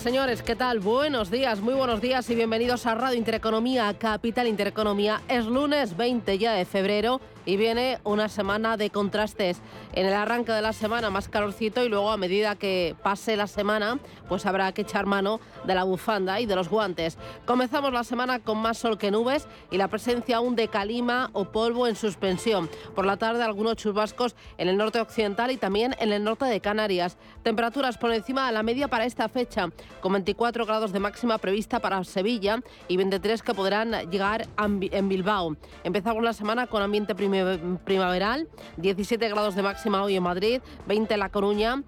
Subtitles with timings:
[0.00, 0.80] Señores, ¿qué tal?
[0.80, 5.20] Buenos días, muy buenos días y bienvenidos a Radio Intereconomía, Capital Intereconomía.
[5.28, 9.60] Es lunes 20 ya de febrero y viene una semana de contrastes.
[9.92, 13.48] En el arranque de la semana más calorcito y luego a medida que pase la
[13.48, 17.18] semana, pues habrá que echar mano de la bufanda y de los guantes.
[17.46, 21.46] Comenzamos la semana con más sol que nubes y la presencia aún de calima o
[21.46, 22.70] polvo en suspensión.
[22.94, 26.60] Por la tarde algunos chubascos en el norte occidental y también en el norte de
[26.60, 27.16] Canarias.
[27.42, 31.80] Temperaturas por encima de la media para esta fecha, con 24 grados de máxima prevista
[31.80, 35.56] para Sevilla y 23 que podrán llegar en Bilbao.
[35.82, 37.39] Empezamos la semana con ambiente primero
[37.84, 41.82] primaveral, 17 grados de máxima hoy en Madrid, 20 en La Coruña,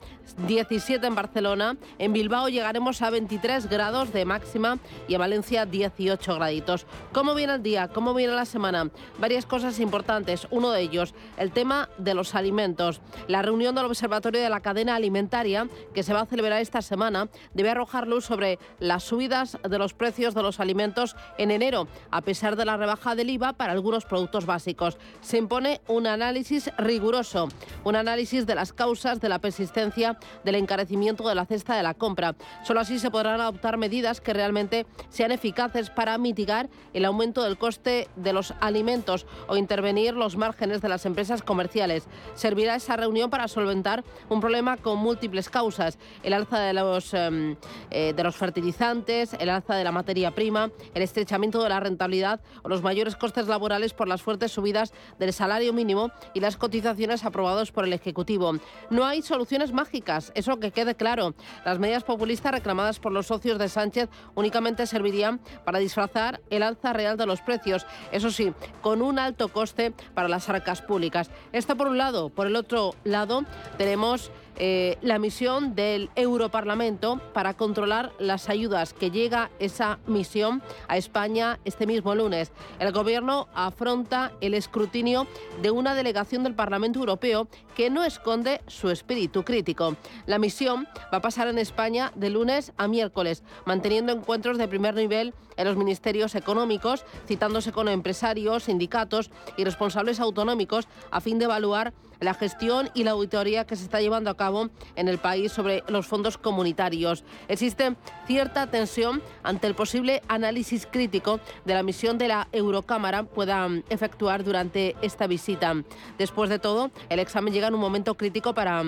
[0.47, 6.35] 17 en Barcelona, en Bilbao llegaremos a 23 grados de máxima y en Valencia 18
[6.35, 6.87] graditos.
[7.13, 7.89] ¿Cómo viene el día?
[7.89, 8.91] ¿Cómo viene la semana?
[9.19, 10.47] Varias cosas importantes.
[10.51, 13.01] Uno de ellos, el tema de los alimentos.
[13.29, 17.29] La reunión del Observatorio de la Cadena Alimentaria, que se va a celebrar esta semana,
[17.55, 22.23] debe arrojar luz sobre las subidas de los precios de los alimentos en enero, a
[22.23, 24.99] pesar de la rebaja del IVA para algunos productos básicos
[25.33, 27.49] se impone un análisis riguroso,
[27.85, 31.95] un análisis de las causas de la persistencia del encarecimiento de la cesta de la
[31.95, 32.35] compra.
[32.65, 37.57] Solo así se podrán adoptar medidas que realmente sean eficaces para mitigar el aumento del
[37.57, 42.05] coste de los alimentos o intervenir los márgenes de las empresas comerciales.
[42.35, 47.57] Servirá esa reunión para solventar un problema con múltiples causas, el alza de los, em,
[47.91, 52.43] eh, de los fertilizantes, el alza de la materia prima, el estrechamiento de la rentabilidad
[52.63, 54.93] o los mayores costes laborales por las fuertes subidas
[55.23, 58.55] del salario mínimo y las cotizaciones aprobados por el Ejecutivo.
[58.91, 61.35] No hay soluciones mágicas, eso que quede claro.
[61.65, 66.93] Las medidas populistas reclamadas por los socios de Sánchez únicamente servirían para disfrazar el alza
[66.93, 71.31] real de los precios, eso sí, con un alto coste para las arcas públicas.
[71.53, 72.29] Esto por un lado.
[72.31, 73.45] Por el otro lado,
[73.79, 80.97] tenemos eh, la misión del Europarlamento para controlar las ayudas que llega esa misión a
[80.97, 82.53] España este mismo lunes.
[82.79, 85.27] El Gobierno afronta el escrutinio
[85.63, 89.97] de una delegación del Parlamento Europeo que no esconde su espíritu crítico.
[90.27, 94.95] La misión va a pasar en España de lunes a miércoles, manteniendo encuentros de primer
[94.95, 101.45] nivel en los ministerios económicos, citándose con empresarios, sindicatos y responsables autonómicos a fin de
[101.47, 101.93] evaluar
[102.23, 105.83] la gestión y la auditoría que se está llevando a cabo en el país sobre
[105.89, 107.25] los fondos comunitarios.
[107.49, 107.97] Existe
[108.27, 114.45] cierta tensión ante el posible análisis crítico de la misión de la Eurocámara pueda efectuar
[114.45, 115.75] durante esta visita.
[116.19, 118.83] Después de todo, el examen llega en un momento crítico para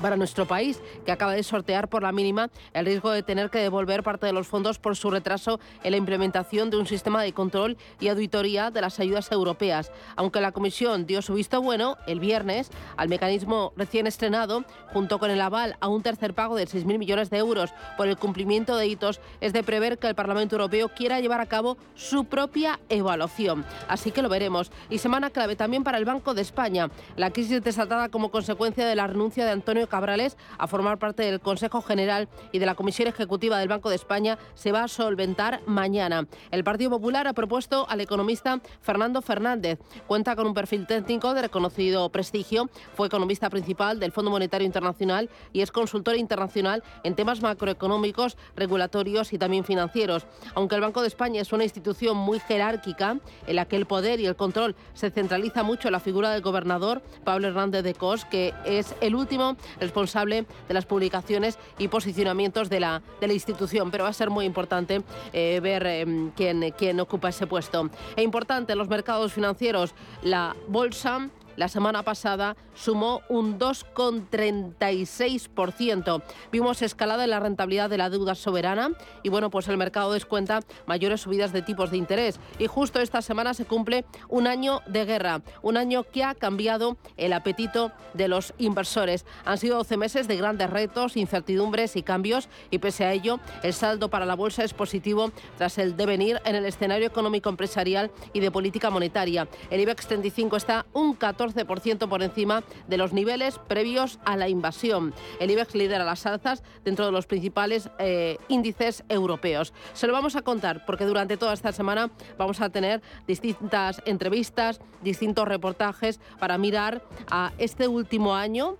[0.00, 3.58] para nuestro país, que acaba de sortear por la mínima el riesgo de tener que
[3.58, 7.32] devolver parte de los fondos por su retraso en la implementación de un sistema de
[7.32, 9.92] control y auditoría de las ayudas europeas.
[10.16, 15.30] Aunque la Comisión dio su visto bueno el viernes al mecanismo recién estrenado, junto con
[15.30, 18.86] el aval a un tercer pago de 6.000 millones de euros por el cumplimiento de
[18.86, 23.64] hitos, es de prever que el Parlamento Europeo quiera llevar a cabo su propia evaluación.
[23.88, 24.70] Así que lo veremos.
[24.90, 26.90] Y semana clave también para el Banco de España.
[27.16, 31.40] La crisis desatada como consecuencia de la renuncia de Antonio Cabrales a formar parte del
[31.40, 35.60] Consejo General y de la Comisión Ejecutiva del Banco de España se va a solventar
[35.66, 36.26] mañana.
[36.50, 39.78] El Partido Popular ha propuesto al economista Fernando Fernández.
[40.06, 45.28] Cuenta con un perfil técnico de reconocido prestigio, fue economista principal del Fondo Monetario Internacional
[45.52, 50.26] y es consultor internacional en temas macroeconómicos, regulatorios y también financieros.
[50.54, 54.20] Aunque el Banco de España es una institución muy jerárquica, en la que el poder
[54.20, 58.24] y el control se centraliza mucho en la figura del gobernador, Pablo Hernández de Cos,
[58.24, 63.90] que es el último responsable de las publicaciones y posicionamientos de la, de la institución.
[63.90, 65.02] Pero va a ser muy importante
[65.32, 67.90] eh, ver em, quién, quién ocupa ese puesto.
[68.16, 76.22] E importante los mercados financieros, la bolsa la semana pasada sumó un 2,36%.
[76.50, 78.90] Vimos escalada en la rentabilidad de la deuda soberana
[79.22, 82.40] y bueno, pues el mercado descuenta mayores subidas de tipos de interés.
[82.58, 86.96] Y justo esta semana se cumple un año de guerra, un año que ha cambiado
[87.16, 89.24] el apetito de los inversores.
[89.44, 93.72] Han sido 12 meses de grandes retos, incertidumbres y cambios y pese a ello, el
[93.72, 98.40] saldo para la bolsa es positivo tras el devenir en el escenario económico empresarial y
[98.40, 99.46] de política monetaria.
[99.70, 104.48] El IBEX 35 está un 14 14% por encima de los niveles previos a la
[104.48, 105.14] invasión.
[105.40, 109.72] El IBEX lidera las alzas dentro de los principales eh, índices europeos.
[109.92, 114.80] Se lo vamos a contar porque durante toda esta semana vamos a tener distintas entrevistas,
[115.02, 118.76] distintos reportajes para mirar a este último año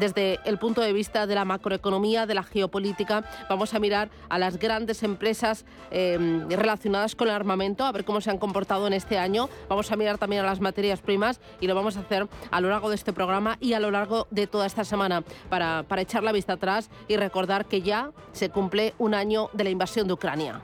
[0.00, 3.24] desde el punto de vista de la macroeconomía, de la geopolítica.
[3.48, 8.20] Vamos a mirar a las grandes empresas em, relacionadas con el armamento, a ver cómo
[8.20, 9.48] se han comportado en este año.
[9.68, 12.70] Vamos a mirar también a las materias primas y lo vamos a hacer a lo
[12.70, 16.22] largo de este programa y a lo largo de toda esta semana para, para echar
[16.22, 20.14] la vista atrás y recordar que ya se cumple un año de la invasión de
[20.14, 20.62] Ucrania.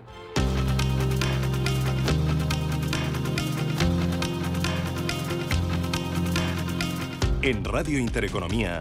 [7.46, 8.80] En Radio Intereconomía,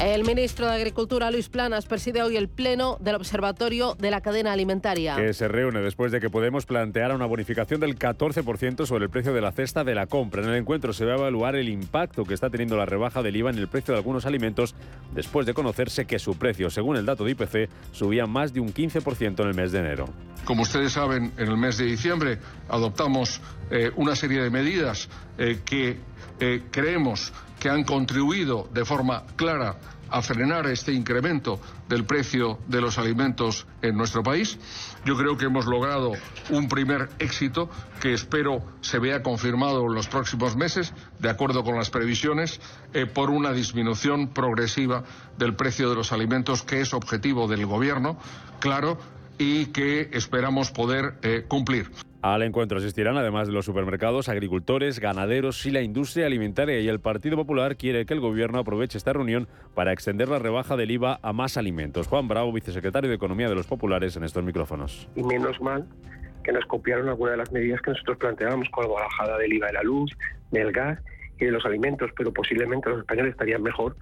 [0.00, 4.52] El ministro de Agricultura, Luis Planas, preside hoy el pleno del Observatorio de la Cadena
[4.52, 5.14] Alimentaria.
[5.14, 9.32] Que se reúne después de que Podemos planteara una bonificación del 14% sobre el precio
[9.32, 10.42] de la cesta de la compra.
[10.42, 13.36] En el encuentro se va a evaluar el impacto que está teniendo la rebaja del
[13.36, 14.74] IVA en el precio de algunos alimentos
[15.14, 18.74] después de conocerse que su precio, según el dato de IPC, subía más de un
[18.74, 20.08] 15% en el mes de enero.
[20.44, 22.38] Como ustedes saben, en el mes de diciembre
[22.68, 25.08] adoptamos eh, una serie de medidas
[25.38, 25.98] eh, que
[26.40, 27.32] eh, creemos
[27.64, 29.76] que han contribuido de forma clara
[30.10, 31.58] a frenar este incremento
[31.88, 34.58] del precio de los alimentos en nuestro país.
[35.06, 36.12] Yo creo que hemos logrado
[36.50, 37.70] un primer éxito
[38.02, 42.60] que espero se vea confirmado en los próximos meses, de acuerdo con las previsiones,
[42.92, 45.02] eh, por una disminución progresiva
[45.38, 48.18] del precio de los alimentos, que es objetivo del Gobierno,
[48.60, 48.98] claro,
[49.38, 51.90] y que esperamos poder eh, cumplir.
[52.24, 56.80] Al encuentro asistirán, además de los supermercados, agricultores, ganaderos y la industria alimentaria.
[56.80, 60.74] Y el Partido Popular quiere que el Gobierno aproveche esta reunión para extender la rebaja
[60.74, 62.06] del IVA a más alimentos.
[62.06, 65.06] Juan Bravo, vicesecretario de Economía de los Populares, en estos micrófonos.
[65.14, 65.86] Y menos mal
[66.42, 69.66] que nos copiaron algunas de las medidas que nosotros planteábamos con la bajada del IVA
[69.66, 70.10] de la luz,
[70.50, 70.98] del gas
[71.38, 73.98] y de los alimentos, pero posiblemente los españoles estarían mejor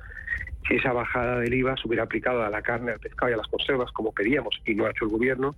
[0.68, 3.38] si esa bajada del IVA se hubiera aplicado a la carne, al pescado y a
[3.38, 5.56] las conservas como pedíamos y no ha hecho el gobierno,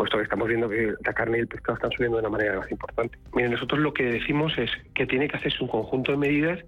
[0.00, 2.58] puesto que estamos viendo que la carne y el pescado están subiendo de una manera
[2.58, 3.18] más importante.
[3.34, 6.58] Miren, nosotros lo que decimos es que tiene que hacerse un conjunto de medidas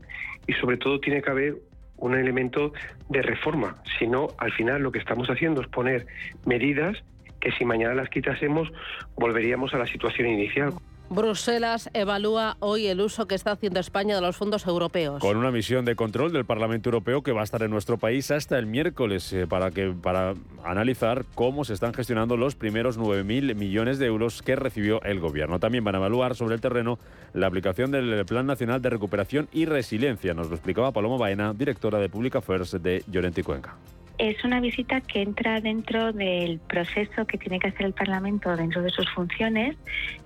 [0.46, 1.56] y sobre todo tiene que haber
[1.96, 2.74] un elemento
[3.08, 3.82] de reforma.
[3.98, 6.06] Si no, al final lo que estamos haciendo es poner
[6.44, 7.02] medidas
[7.40, 8.70] que si mañana las quitásemos
[9.16, 10.74] volveríamos a la situación inicial.
[11.10, 15.20] Bruselas evalúa hoy el uso que está haciendo España de los fondos europeos.
[15.20, 18.30] Con una misión de control del Parlamento Europeo que va a estar en nuestro país
[18.30, 20.34] hasta el miércoles eh, para, que, para
[20.64, 25.58] analizar cómo se están gestionando los primeros 9.000 millones de euros que recibió el Gobierno.
[25.58, 26.98] También van a evaluar sobre el terreno
[27.34, 30.34] la aplicación del Plan Nacional de Recuperación y Resiliencia.
[30.34, 33.76] Nos lo explicaba Paloma Baena, directora de Public Affairs de Llorente Cuenca.
[34.18, 38.82] Es una visita que entra dentro del proceso que tiene que hacer el Parlamento dentro
[38.82, 39.76] de sus funciones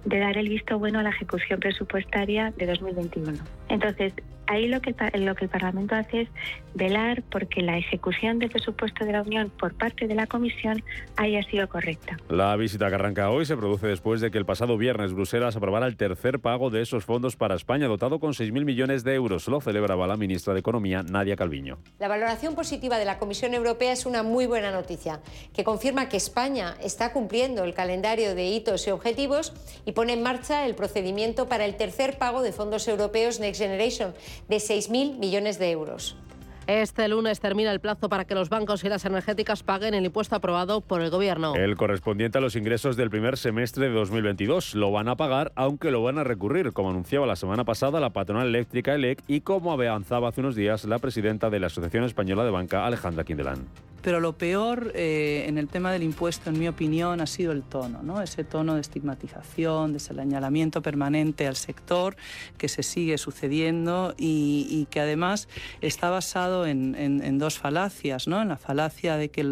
[0.05, 3.39] de dar el visto bueno a la ejecución presupuestaria de 2021.
[3.69, 4.13] Entonces,
[4.47, 6.29] ahí lo que, lo que el Parlamento hace es
[6.75, 10.83] velar porque la ejecución del presupuesto de la Unión por parte de la Comisión
[11.17, 12.19] haya sido correcta.
[12.29, 15.87] La visita que arranca hoy se produce después de que el pasado viernes Bruselas aprobara
[15.87, 19.49] el tercer pago de esos fondos para España, dotado con 6.000 millones de euros.
[19.49, 21.79] Lo celebraba la ministra de Economía, Nadia Calviño.
[21.99, 25.21] La valoración positiva de la Comisión Europea es una muy buena noticia,
[25.55, 29.55] que confirma que España está cumpliendo el calendario de hitos y objetivos
[29.85, 34.15] y pone en marcha el procedimiento para el tercer pago de fondos europeos Next Generation
[34.49, 36.17] de 6.000 millones de euros.
[36.67, 40.35] Este lunes termina el plazo para que los bancos y las energéticas paguen el impuesto
[40.35, 41.55] aprobado por el Gobierno.
[41.55, 44.75] El correspondiente a los ingresos del primer semestre de 2022.
[44.75, 48.11] Lo van a pagar, aunque lo van a recurrir, como anunciaba la semana pasada la
[48.11, 52.45] patronal eléctrica ELEC y como avanzaba hace unos días la presidenta de la Asociación Española
[52.45, 53.69] de Banca, Alejandra Quindelán.
[54.07, 57.65] Pero lo peor eh, en el tema del impuesto, en mi opinión, ha sido el
[57.65, 58.23] tono, ¿no?
[58.23, 62.15] ese tono de estigmatización, de señalamiento permanente al sector
[62.57, 65.49] que se sigue sucediendo y, que además
[65.81, 68.41] está basado en, dos falacias, ¿no?
[68.41, 69.45] en la falacia de que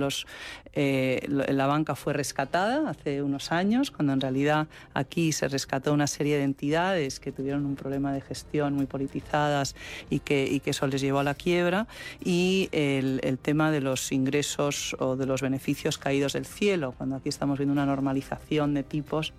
[0.72, 6.06] eh, la banca fue rescatada hace unos años, cuando en realidad aquí se rescató una
[6.06, 9.74] serie de entidades que tuvieron un problema de gestión muy politizadas
[10.08, 11.86] y que, y que eso les llevó a la quiebra,
[12.24, 17.16] y el, el tema de los ingresos o de los beneficios caídos del cielo, cuando
[17.16, 19.34] aquí estamos viendo una normalización de tipos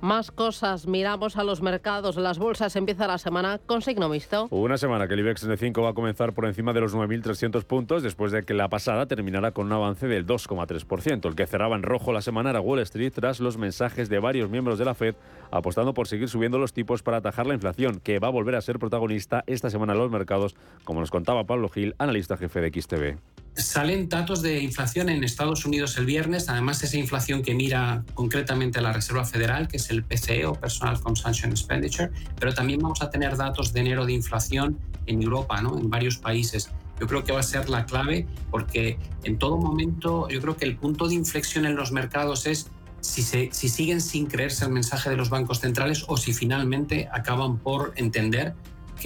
[0.00, 4.48] más cosas, miramos a los mercados, las bolsas empieza la semana con signo mixto.
[4.50, 7.64] Una semana que el IBEX de 5 va a comenzar por encima de los 9.300
[7.64, 11.26] puntos después de que la pasada terminara con un avance del 2,3%.
[11.28, 14.50] El que cerraba en rojo la semana era Wall Street tras los mensajes de varios
[14.50, 15.14] miembros de la Fed
[15.50, 18.60] apostando por seguir subiendo los tipos para atajar la inflación, que va a volver a
[18.60, 22.80] ser protagonista esta semana en los mercados, como nos contaba Pablo Gil, analista jefe de
[22.80, 23.35] XTV.
[23.56, 28.82] Salen datos de inflación en Estados Unidos el viernes, además esa inflación que mira concretamente
[28.82, 33.08] la Reserva Federal, que es el PCE o Personal Consumption Expenditure, pero también vamos a
[33.08, 35.78] tener datos de enero de inflación en Europa, ¿no?
[35.78, 36.70] en varios países.
[37.00, 40.66] Yo creo que va a ser la clave porque en todo momento yo creo que
[40.66, 42.70] el punto de inflexión en los mercados es
[43.00, 47.08] si, se, si siguen sin creerse el mensaje de los bancos centrales o si finalmente
[47.10, 48.54] acaban por entender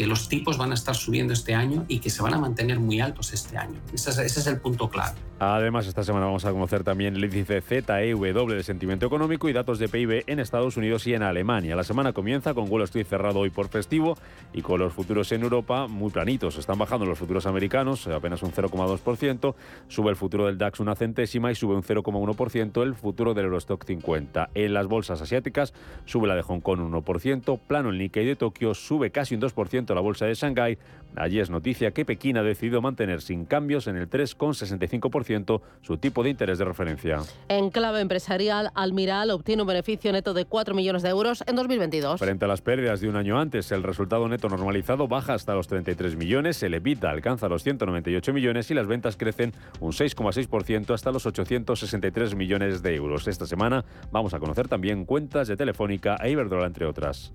[0.00, 2.80] que los tipos van a estar subiendo este año y que se van a mantener
[2.80, 3.78] muy altos este año.
[3.92, 5.18] Ese es, ese es el punto clave.
[5.42, 9.78] Además, esta semana vamos a conocer también el índice ZEW de sentimiento económico y datos
[9.78, 11.74] de PIB en Estados Unidos y en Alemania.
[11.74, 14.18] La semana comienza con Wall Street cerrado hoy por festivo
[14.52, 16.58] y con los futuros en Europa muy planitos.
[16.58, 19.54] Están bajando los futuros americanos, apenas un 0,2%.
[19.88, 23.82] Sube el futuro del DAX una centésima y sube un 0,1% el futuro del Eurostock
[23.86, 24.50] 50.
[24.52, 25.72] En las bolsas asiáticas
[26.04, 29.40] sube la de Hong Kong un 1%, plano el Nikkei de Tokio, sube casi un
[29.40, 30.76] 2% la bolsa de Shanghái.
[31.16, 36.22] Allí es noticia que Pekín ha decidido mantener sin cambios en el 3,65% su tipo
[36.22, 37.20] de interés de referencia.
[37.48, 42.20] En clave empresarial, Almiral obtiene un beneficio neto de 4 millones de euros en 2022.
[42.20, 45.68] Frente a las pérdidas de un año antes, el resultado neto normalizado baja hasta los
[45.68, 51.10] 33 millones, el EBITDA alcanza los 198 millones y las ventas crecen un 6,6% hasta
[51.10, 53.26] los 863 millones de euros.
[53.28, 57.30] Esta semana vamos a conocer también cuentas de Telefónica e Iberdrola, entre otras.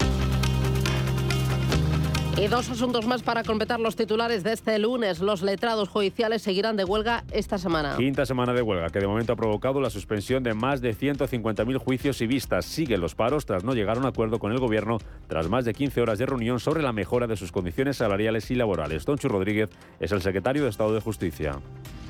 [2.37, 5.21] Y dos asuntos más para completar los titulares de este lunes.
[5.21, 7.95] Los letrados judiciales seguirán de huelga esta semana.
[7.95, 11.77] Quinta semana de huelga, que de momento ha provocado la suspensión de más de 150.000
[11.77, 12.65] juicios y vistas.
[12.65, 14.97] Siguen los paros tras no llegar a un acuerdo con el Gobierno
[15.29, 18.55] tras más de 15 horas de reunión sobre la mejora de sus condiciones salariales y
[18.55, 19.05] laborales.
[19.05, 19.69] Tonchu Rodríguez
[20.01, 21.61] es el secretario de Estado de Justicia.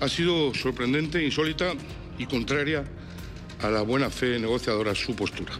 [0.01, 1.73] Ha sido sorprendente, insólita
[2.17, 2.83] y contraria
[3.61, 5.53] a la buena fe negociadora su postura.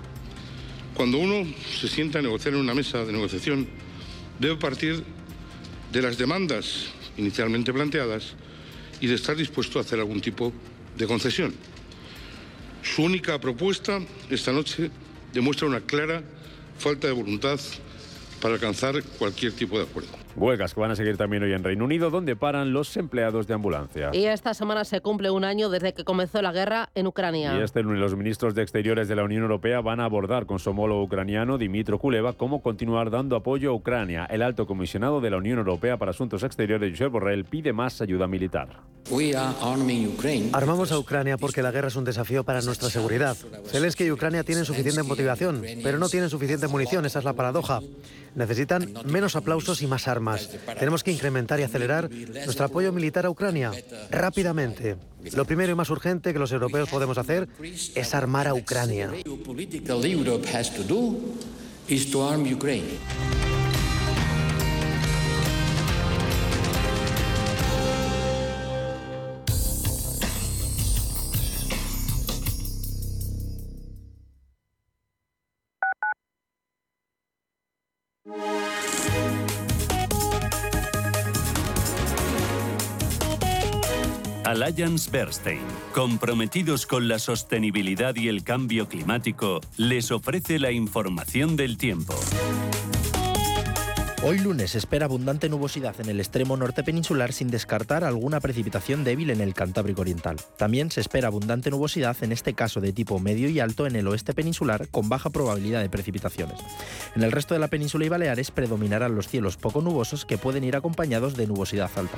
[0.96, 3.68] Cuando uno se sienta a negociar en una mesa de negociación,
[4.40, 5.04] debe partir
[5.92, 6.88] de las demandas
[7.18, 8.34] inicialmente planteadas
[9.00, 10.52] y de estar dispuesto a hacer algún tipo
[10.98, 11.54] de concesión.
[12.84, 14.00] Su única propuesta
[14.30, 14.92] esta noche
[15.34, 16.24] demuestra una clara
[16.78, 17.60] falta de voluntad
[18.42, 20.25] para alcanzar cualquier tipo de acuerdo.
[20.36, 23.54] Huelgas que van a seguir también hoy en Reino Unido, donde paran los empleados de
[23.54, 24.10] ambulancia.
[24.14, 27.58] Y esta semana se cumple un año desde que comenzó la guerra en Ucrania.
[27.58, 30.60] Y este lunes los ministros de Exteriores de la Unión Europea van a abordar con
[30.60, 34.26] su homólogo ucraniano, Dimitro Kuleva, cómo continuar dando apoyo a Ucrania.
[34.26, 38.28] El alto comisionado de la Unión Europea para Asuntos Exteriores, Josep Borrell, pide más ayuda
[38.28, 38.68] militar.
[40.52, 43.38] Armamos a Ucrania porque la guerra es un desafío para nuestra seguridad.
[43.68, 47.82] Zelensky y Ucrania tienen suficiente motivación, pero no tienen suficiente munición, esa es la paradoja.
[48.34, 50.25] Necesitan menos aplausos y más armas.
[50.80, 53.72] Tenemos que incrementar y acelerar nuestro apoyo militar a Ucrania
[54.10, 54.96] rápidamente.
[55.34, 57.48] Lo primero y más urgente que los europeos podemos hacer
[57.96, 59.12] es armar a Ucrania.
[84.64, 85.60] Alliance Bernstein,
[85.94, 92.16] comprometidos con la sostenibilidad y el cambio climático, les ofrece la información del tiempo.
[94.24, 99.30] Hoy lunes espera abundante nubosidad en el extremo norte peninsular sin descartar alguna precipitación débil
[99.30, 100.38] en el Cantábrico Oriental.
[100.58, 104.08] También se espera abundante nubosidad en este caso de tipo medio y alto en el
[104.08, 106.60] oeste peninsular con baja probabilidad de precipitaciones.
[107.16, 110.64] En el resto de la península y Baleares predominarán los cielos poco nubosos que pueden
[110.64, 112.18] ir acompañados de nubosidad alta.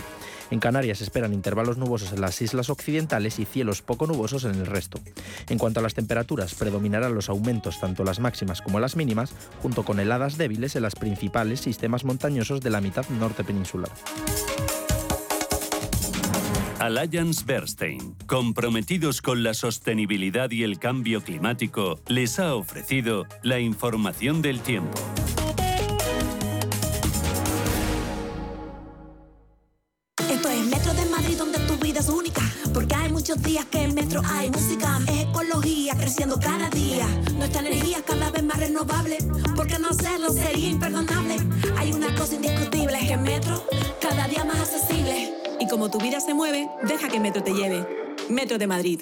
[0.50, 4.56] En Canarias se esperan intervalos nubosos en las islas occidentales y cielos poco nubosos en
[4.56, 5.00] el resto.
[5.50, 9.84] En cuanto a las temperaturas, predominarán los aumentos tanto las máximas como las mínimas, junto
[9.84, 13.92] con heladas débiles en los principales sistemas montañosos de la mitad norte peninsular.
[16.80, 24.42] Alliance Bernstein, comprometidos con la sostenibilidad y el cambio climático, les ha ofrecido la información
[24.42, 24.98] del tiempo.
[33.28, 37.06] Muchos días que en Metro hay música, es ecología creciendo cada día.
[37.36, 39.18] Nuestra energía cada vez más renovable,
[39.54, 41.36] porque no hacerlo sería imperdonable.
[41.76, 43.62] Hay una cosa indiscutible, es que Metro
[44.00, 45.34] cada día más accesible.
[45.60, 47.86] Y como tu vida se mueve, deja que Metro te lleve.
[48.30, 49.02] Metro de Madrid.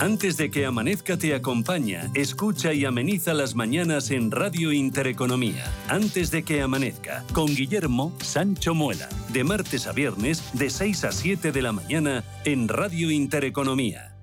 [0.00, 5.72] Antes de que amanezca te acompaña, escucha y ameniza las mañanas en Radio Intereconomía.
[5.88, 11.12] Antes de que amanezca, con Guillermo Sancho Muela, de martes a viernes, de 6 a
[11.12, 14.16] 7 de la mañana, en Radio Intereconomía.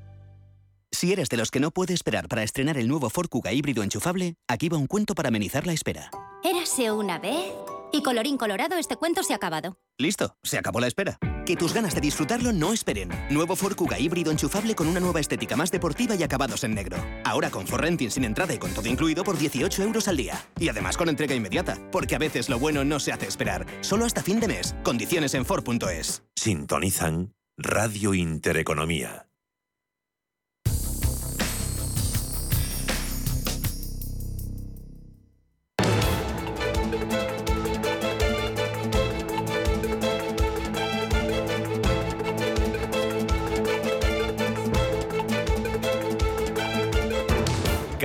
[0.92, 3.84] Si eres de los que no puede esperar para estrenar el nuevo Ford Kuga híbrido
[3.84, 6.10] enchufable, aquí va un cuento para amenizar la espera.
[6.44, 7.52] Érase una vez
[7.92, 9.78] y colorín colorado este cuento se ha acabado.
[9.98, 11.18] Listo, se acabó la espera.
[11.46, 13.10] Que tus ganas de disfrutarlo no esperen.
[13.30, 16.98] Nuevo Ford Kuga híbrido enchufable con una nueva estética más deportiva y acabados en negro.
[17.24, 20.44] Ahora con Renting sin entrada y con todo incluido por 18 euros al día.
[20.60, 23.66] Y además con entrega inmediata, porque a veces lo bueno no se hace esperar.
[23.82, 24.76] Solo hasta fin de mes.
[24.84, 26.24] Condiciones en Ford.es.
[26.36, 29.28] Sintonizan Radio Intereconomía.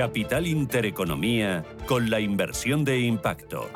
[0.01, 3.69] Capital Intereconomía con la inversión de impacto.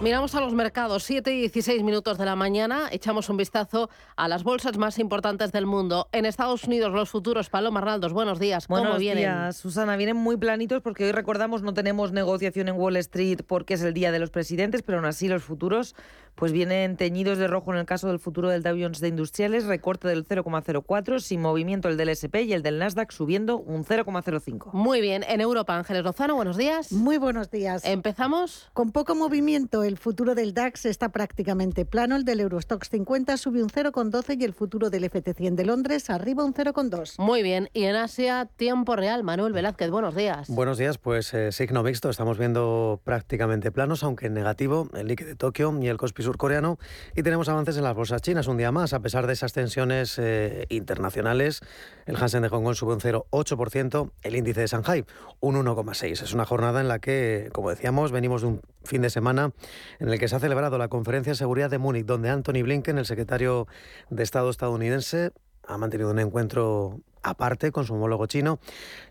[0.00, 4.28] Miramos a los mercados, 7 y 16 minutos de la mañana, echamos un vistazo a
[4.28, 6.08] las bolsas más importantes del mundo.
[6.12, 8.66] En Estados Unidos, los futuros, Paloma Arnaldos, buenos días.
[8.66, 9.24] ¿Cómo buenos vienen?
[9.24, 9.96] días, Susana.
[9.96, 13.92] Vienen muy planitos porque hoy recordamos no tenemos negociación en Wall Street porque es el
[13.92, 15.94] día de los presidentes, pero aún así los futuros
[16.34, 19.64] pues vienen teñidos de rojo en el caso del futuro del Dow Jones de Industriales,
[19.64, 24.72] recorte del 0,04, sin movimiento el del SP y el del Nasdaq subiendo un 0,05.
[24.72, 26.92] Muy bien, en Europa, Ángeles Lozano, buenos días.
[26.92, 27.84] Muy buenos días.
[27.84, 28.70] ¿Empezamos?
[28.72, 33.62] Con poco movimiento, el futuro del DAX está prácticamente plano, el del Eurostox 50 sube
[33.62, 37.18] un 0,12 y el futuro del FT100 de Londres arriba un 0,2.
[37.18, 40.48] Muy bien, y en Asia, tiempo real, Manuel Velázquez, buenos días.
[40.48, 45.26] Buenos días, pues eh, signo mixto, estamos viendo prácticamente planos, aunque en negativo, el Nikkei
[45.26, 46.78] de Tokio y el Kospi surcoreano
[47.14, 50.18] y tenemos avances en las bolsas chinas un día más, a pesar de esas tensiones
[50.18, 51.60] eh, internacionales.
[52.06, 55.04] El Hansen de Hong Kong sube un 0,8%, el índice de Shanghai
[55.40, 56.22] un 1,6%.
[56.22, 59.52] Es una jornada en la que, como decíamos, venimos de un fin de semana
[59.98, 62.98] en el que se ha celebrado la conferencia de seguridad de Múnich, donde Anthony Blinken,
[62.98, 63.66] el secretario
[64.10, 65.32] de Estado estadounidense,
[65.66, 68.60] ha mantenido un encuentro aparte con su homólogo chino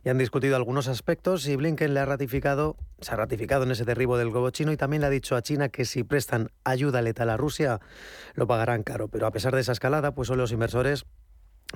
[0.04, 3.86] y han discutido algunos aspectos y Blinken le ha ratificado, se ha ratificado en ese
[3.86, 7.02] derribo del globo chino y también le ha dicho a China que si prestan ayuda
[7.02, 7.80] letal a Rusia
[8.34, 9.08] lo pagarán caro.
[9.08, 11.06] Pero a pesar de esa escalada, pues hoy los inversores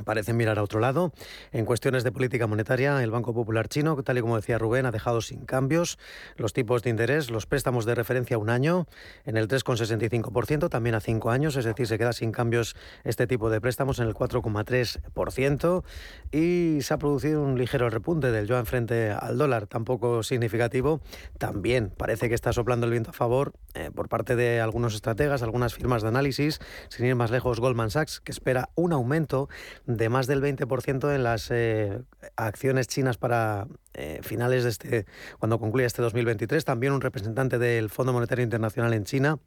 [0.05, 1.13] parecen mirar a otro lado.
[1.51, 4.91] En cuestiones de política monetaria, el Banco Popular Chino, tal y como decía Rubén, ha
[4.91, 5.99] dejado sin cambios
[6.35, 8.87] los tipos de interés, los préstamos de referencia a un año
[9.25, 13.49] en el 3,65%, también a cinco años, es decir, se queda sin cambios este tipo
[13.49, 15.83] de préstamos en el 4,3%
[16.31, 21.01] y se ha producido un ligero repunte del yuan frente al dólar, tampoco significativo.
[21.37, 25.41] También parece que está soplando el viento a favor eh, por parte de algunos estrategas,
[25.41, 26.59] algunas firmas de análisis,
[26.89, 29.49] sin ir más lejos, Goldman Sachs, que espera un aumento
[29.85, 31.99] de más del 20% en las eh,
[32.35, 35.05] acciones chinas para eh, finales de este,
[35.39, 36.63] cuando concluya este 2023.
[36.65, 39.39] También un representante del Fondo Monetario Internacional en China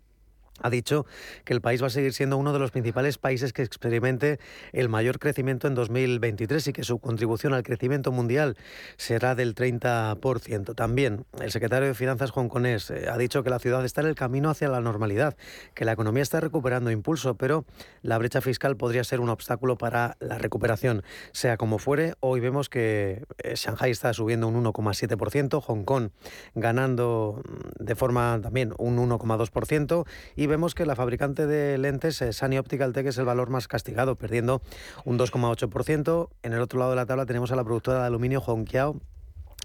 [0.63, 1.07] ha dicho
[1.45, 4.39] que el país va a seguir siendo uno de los principales países que experimente
[4.73, 8.57] el mayor crecimiento en 2023 y que su contribución al crecimiento mundial
[8.97, 10.75] será del 30%.
[10.75, 14.15] También el secretario de Finanzas hongkonés eh, ha dicho que la ciudad está en el
[14.15, 15.37] camino hacia la normalidad,
[15.75, 17.65] que la economía está recuperando impulso, pero
[18.03, 21.03] la brecha fiscal podría ser un obstáculo para la recuperación.
[21.33, 26.11] Sea como fuere, hoy vemos que eh, Shanghai está subiendo un 1,7%, Hong Kong
[26.55, 32.59] ganando mm, de forma también un 1,2% y vemos que la fabricante de lentes, Sunny
[32.59, 34.63] Optical Tech, es el valor más castigado, perdiendo
[35.05, 36.29] un 2,8%.
[36.43, 39.01] En el otro lado de la tabla tenemos a la productora de aluminio Hongqiao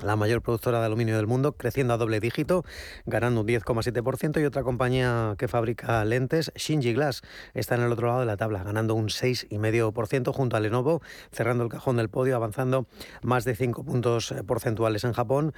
[0.04, 2.64] la mayor productora de aluminio del mundo, creciendo a doble dígito,
[3.06, 7.22] ganando un 10,7%, y otra compañía que fabrica lentes, Shinji Glass,
[7.54, 11.64] está en el otro lado de la tabla, ganando un 6,5% junto a Lenovo, cerrando
[11.64, 12.88] el cajón del podio, avanzando
[13.22, 15.54] más de 5 puntos eh, porcentuales en Japón.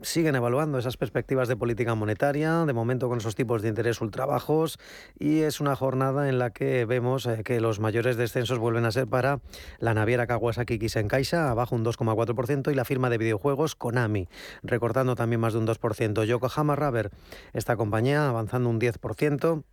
[0.00, 4.26] Siguen evaluando esas perspectivas de política monetaria, de momento con esos tipos de interés ultra
[4.26, 4.78] bajos,
[5.18, 8.92] y es una jornada en la que vemos eh, que los mayores descensos vuelven a
[8.92, 9.40] ser para
[9.80, 14.28] la naviera Kawasaki Kisenkaisha, abajo un 2,4%, y la firma de videojuegos Konami,
[14.62, 16.24] recortando también más de un 2%.
[16.24, 17.10] Yokohama Rubber,
[17.54, 19.64] esta compañía avanzando un 10%.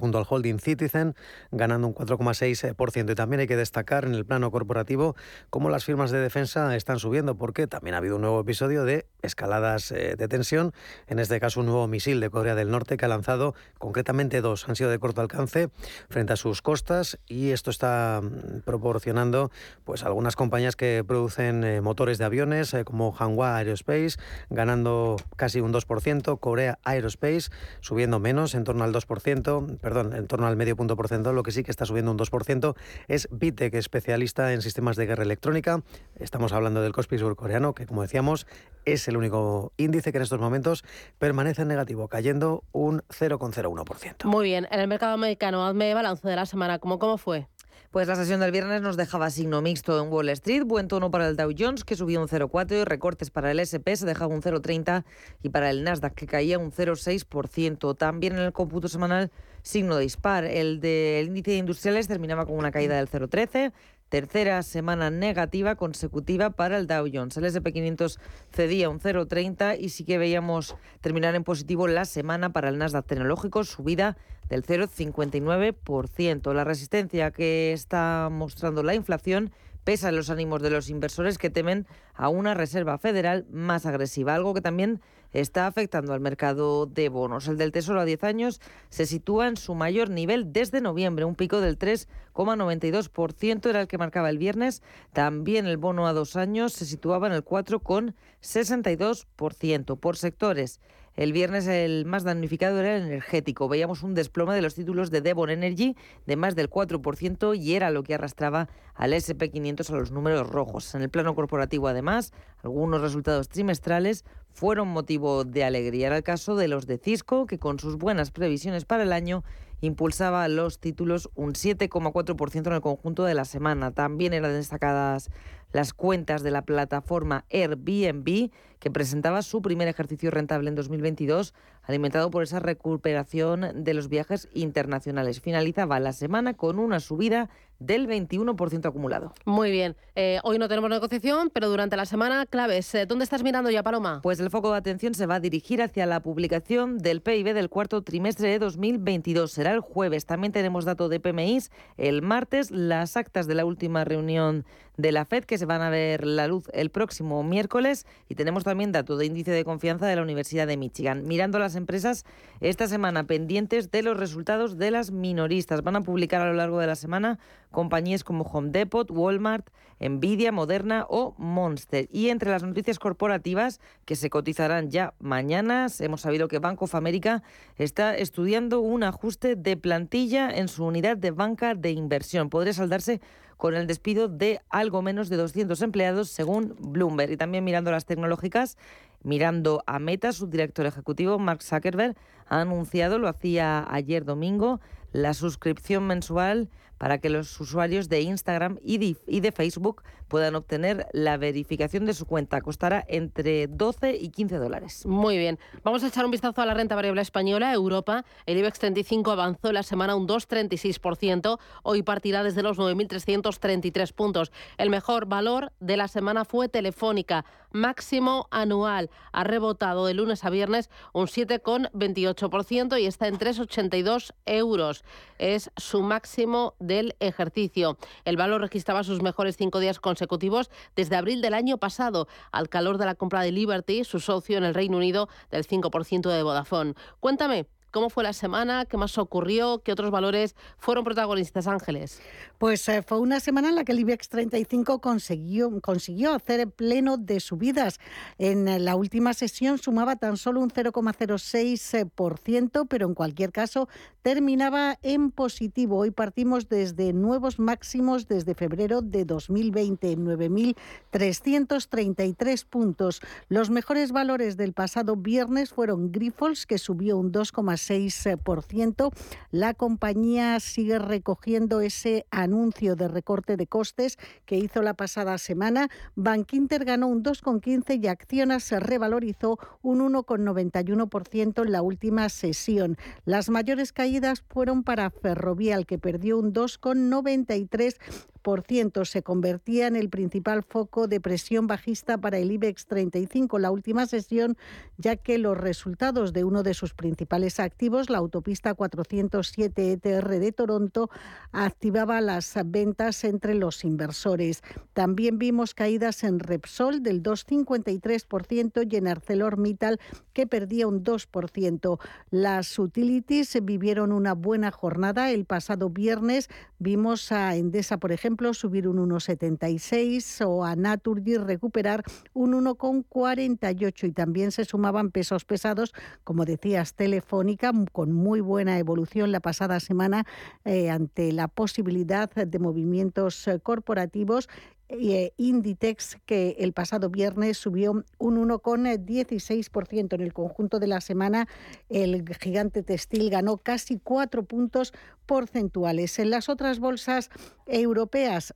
[0.00, 1.14] junto al holding Citizen,
[1.50, 3.12] ganando un 4,6%.
[3.12, 5.14] Y también hay que destacar en el plano corporativo
[5.50, 9.04] cómo las firmas de defensa están subiendo, porque también ha habido un nuevo episodio de
[9.22, 10.72] escaladas eh, de tensión,
[11.06, 14.68] en este caso un nuevo misil de Corea del Norte que ha lanzado concretamente dos,
[14.68, 15.68] han sido de corto alcance
[16.08, 19.50] frente a sus costas y esto está mm, proporcionando
[19.84, 24.16] pues algunas compañías que producen eh, motores de aviones eh, como Hanwha Aerospace
[24.50, 30.46] ganando casi un 2%, Corea Aerospace subiendo menos, en torno al 2%, perdón, en torno
[30.46, 32.74] al medio punto porcentual, lo que sí que está subiendo un 2%
[33.08, 35.82] es Vitec, especialista en sistemas de guerra electrónica.
[36.18, 38.46] Estamos hablando del Kospi surcoreano, que como decíamos
[38.84, 40.84] es el único índice que en estos momentos
[41.18, 44.24] permanece en negativo, cayendo un 0,01%.
[44.24, 47.48] Muy bien, en el mercado americano, hazme balance de la semana, ¿cómo, cómo fue?
[47.92, 51.28] Pues la sesión del viernes nos dejaba signo mixto en Wall Street, buen tono para
[51.28, 54.40] el Dow Jones que subía un 0,4 y recortes para el SP se dejaba un
[54.40, 55.04] 0,30
[55.42, 57.94] y para el Nasdaq que caía un 0,6%.
[57.98, 59.30] También en el cómputo semanal
[59.62, 60.44] signo de dispar.
[60.44, 63.72] El del índice de industriales terminaba con una caída del 0,13,
[64.12, 67.34] tercera semana negativa consecutiva para el Dow Jones.
[67.38, 68.20] El S&P 500
[68.52, 73.06] cedía un 0,30 y sí que veíamos terminar en positivo la semana para el Nasdaq
[73.06, 74.18] tecnológico, subida
[74.50, 76.52] del 0,59%.
[76.52, 79.50] La resistencia que está mostrando la inflación
[79.82, 84.34] pesa en los ánimos de los inversores que temen a una Reserva Federal más agresiva,
[84.34, 85.00] algo que también
[85.32, 87.48] está afectando al mercado de bonos.
[87.48, 91.34] El del Tesoro a 10 años se sitúa en su mayor nivel desde noviembre, un
[91.34, 94.80] pico del 3,92% era el que marcaba el viernes.
[95.12, 99.98] También el bono a dos años se situaba en el 4,62%.
[99.98, 100.80] Por sectores,
[101.14, 103.68] el viernes el más damnificado era el energético.
[103.68, 105.94] Veíamos un desplome de los títulos de Devon Energy
[106.26, 110.94] de más del 4% y era lo que arrastraba al SP500 a los números rojos.
[110.94, 116.06] En el plano corporativo, además, algunos resultados trimestrales fueron motivo de alegría.
[116.06, 119.44] Era el caso de los de Cisco, que con sus buenas previsiones para el año
[119.82, 123.90] impulsaba los títulos un 7,4% en el conjunto de la semana.
[123.90, 125.28] También eran destacadas
[125.72, 131.54] las cuentas de la plataforma Airbnb, que presentaba su primer ejercicio rentable en 2022,
[131.84, 135.40] alimentado por esa recuperación de los viajes internacionales.
[135.40, 139.34] Finalizaba la semana con una subida del 21% acumulado.
[139.44, 139.96] Muy bien.
[140.14, 142.94] Eh, hoy no tenemos negociación, pero durante la semana, claves.
[142.94, 144.20] Eh, ¿Dónde estás mirando ya, Paloma?
[144.22, 147.68] Pues el foco de atención se va a dirigir hacia la publicación del PIB del
[147.68, 149.50] cuarto trimestre de 2022.
[149.50, 150.26] Será el jueves.
[150.26, 154.64] También tenemos dato de PMIs el martes, las actas de la última reunión
[154.96, 158.64] de la FED que se van a ver la luz el próximo miércoles y tenemos
[158.64, 161.26] también dato de índice de confianza de la Universidad de Michigan.
[161.26, 162.24] Mirando las empresas
[162.60, 165.82] esta semana pendientes de los resultados de las minoristas.
[165.82, 167.38] Van a publicar a lo largo de la semana
[167.70, 172.08] compañías como Home Depot, Walmart, Nvidia, Moderna o Monster.
[172.12, 176.94] Y entre las noticias corporativas que se cotizarán ya mañana, hemos sabido que Bank of
[176.94, 177.42] America
[177.76, 182.50] está estudiando un ajuste de plantilla en su unidad de banca de inversión.
[182.50, 183.20] Podría saldarse
[183.62, 187.30] con el despido de algo menos de 200 empleados, según Bloomberg.
[187.30, 188.76] Y también mirando las tecnológicas,
[189.22, 192.16] mirando a Meta, su director ejecutivo, Mark Zuckerberg,
[192.48, 194.80] ha anunciado, lo hacía ayer domingo,
[195.12, 196.70] la suscripción mensual
[197.02, 202.26] para que los usuarios de Instagram y de, Facebook puedan obtener la verificación de su
[202.26, 202.60] cuenta.
[202.60, 205.04] Costará entre 12 y 15 dólares.
[205.04, 205.58] Muy bien.
[205.82, 207.72] Vamos a echar un vistazo a la renta variable española.
[207.72, 211.58] Europa, el IBEX 35 avanzó la semana un 2,36%.
[211.82, 214.52] Hoy partirá desde los 9.333 puntos.
[214.78, 219.10] El mejor valor de la semana fue Telefónica, máximo anual.
[219.32, 225.04] Ha rebotado de lunes a viernes un 7,28% y está en 3,82 euros.
[225.38, 227.98] Es su máximo del ejercicio.
[228.24, 232.98] El valor registraba sus mejores cinco días consecutivos desde abril del año pasado, al calor
[232.98, 236.94] de la compra de Liberty, su socio en el Reino Unido, del 5% de Vodafone.
[237.20, 238.86] Cuéntame, ¿Cómo fue la semana?
[238.86, 239.82] ¿Qué más ocurrió?
[239.84, 242.22] ¿Qué otros valores fueron protagonistas, Ángeles?
[242.56, 247.18] Pues eh, fue una semana en la que el IBEX 35 consiguió, consiguió hacer pleno
[247.18, 248.00] de subidas.
[248.38, 253.90] En la última sesión sumaba tan solo un 0,06%, pero en cualquier caso
[254.22, 255.98] terminaba en positivo.
[255.98, 263.20] Hoy partimos desde nuevos máximos desde febrero de 2020, 9.333 puntos.
[263.48, 269.10] Los mejores valores del pasado viernes fueron Grifols, que subió un 2,6%, 6%.
[269.50, 275.88] La compañía sigue recogiendo ese anuncio de recorte de costes que hizo la pasada semana.
[276.14, 282.96] Bankinter ganó un 2,15 y Acciona se revalorizó un 1,91% en la última sesión.
[283.24, 287.96] Las mayores caídas fueron para Ferrovial, que perdió un 2,93%.
[288.42, 289.04] 0,10%.
[289.04, 294.06] Se convertía en el principal foco de presión bajista para el IBEX 35 la última
[294.06, 294.56] sesión,
[294.96, 297.71] ya que los resultados de uno de sus principales activos,
[298.08, 301.10] la autopista 407 ETR de Toronto,
[301.52, 304.62] activaba las ventas entre los inversores.
[304.92, 310.00] También vimos caídas en Repsol del 2,53% y en ArcelorMittal
[310.32, 311.98] que perdía un 2%.
[312.30, 315.30] Las utilities vivieron una buena jornada.
[315.30, 322.04] El pasado viernes vimos a Endesa, por ejemplo, subir un 1,76 o a Naturgy recuperar
[322.32, 325.92] un 1,48 y también se sumaban pesos pesados,
[326.24, 327.61] como decías, Telefónica,
[327.92, 330.26] con muy buena evolución la pasada semana
[330.64, 334.48] eh, ante la posibilidad de movimientos eh, corporativos
[334.88, 341.48] eh, Inditex, que el pasado viernes subió un 1,16% en el conjunto de la semana.
[341.88, 344.92] El gigante textil ganó casi cuatro puntos
[345.24, 346.18] porcentuales.
[346.18, 347.30] En las otras bolsas
[347.66, 348.54] europeas,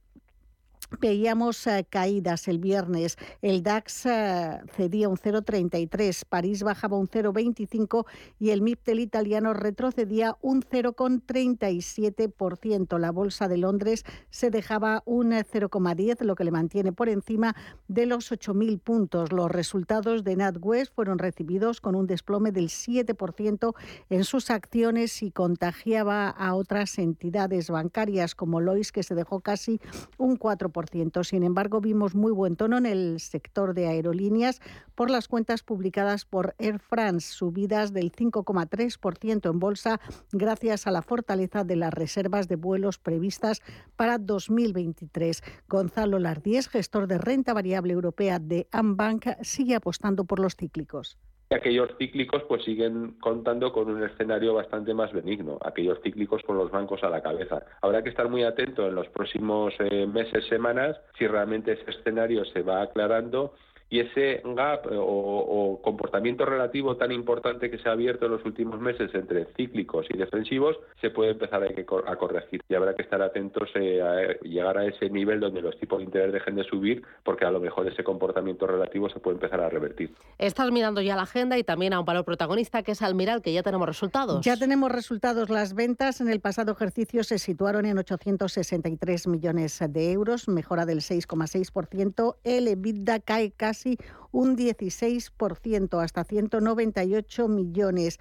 [1.01, 3.17] Veíamos eh, caídas el viernes.
[3.43, 8.07] El DAX eh, cedía un 0,33, París bajaba un 0,25
[8.39, 12.99] y el MIPTEL italiano retrocedía un 0,37%.
[12.99, 17.57] La bolsa de Londres se dejaba un 0,10, lo que le mantiene por encima
[17.89, 19.33] de los 8.000 puntos.
[19.33, 23.75] Los resultados de NatWest fueron recibidos con un desplome del 7%
[24.11, 29.81] en sus acciones y contagiaba a otras entidades bancarias como Lois, que se dejó casi
[30.19, 30.76] un 4%.
[31.23, 34.61] Sin embargo, vimos muy buen tono en el sector de aerolíneas
[34.95, 40.01] por las cuentas publicadas por Air France, subidas del 5,3% en bolsa
[40.33, 43.63] gracias a la fortaleza de las reservas de vuelos previstas
[43.97, 45.43] para 2023.
[45.67, 51.17] Gonzalo Lardies, gestor de renta variable europea de Ambank, sigue apostando por los cíclicos
[51.55, 56.71] aquellos cíclicos pues siguen contando con un escenario bastante más benigno, aquellos cíclicos con los
[56.71, 57.65] bancos a la cabeza.
[57.83, 62.45] Habrá que estar muy atento en los próximos eh, meses, semanas, si realmente ese escenario
[62.47, 63.55] se va aclarando
[63.89, 68.81] y ese gap o, comportamiento relativo tan importante que se ha abierto en los últimos
[68.81, 73.69] meses entre cíclicos y defensivos se puede empezar a, corregir y habrá que estar atentos
[73.75, 77.45] eh, a llegar a ese nivel donde los tipos de interés dejen de subir porque
[77.45, 80.15] a lo mejor ese comportamiento relativo se puede empezar a revertir.
[80.39, 83.53] Estás mirando ya la agenda y también a un valor protagonista que es Almiral, que
[83.53, 84.45] ya tenemos resultados.
[84.45, 85.49] Ya tenemos resultados.
[85.49, 90.99] Las ventas en el pasado ejercicio se situaron en 863 millones de euros, mejora del
[90.99, 92.37] 6,6%.
[92.43, 93.99] El EBITDA cae casi casi
[94.33, 98.19] un 16%, hasta 198 millones.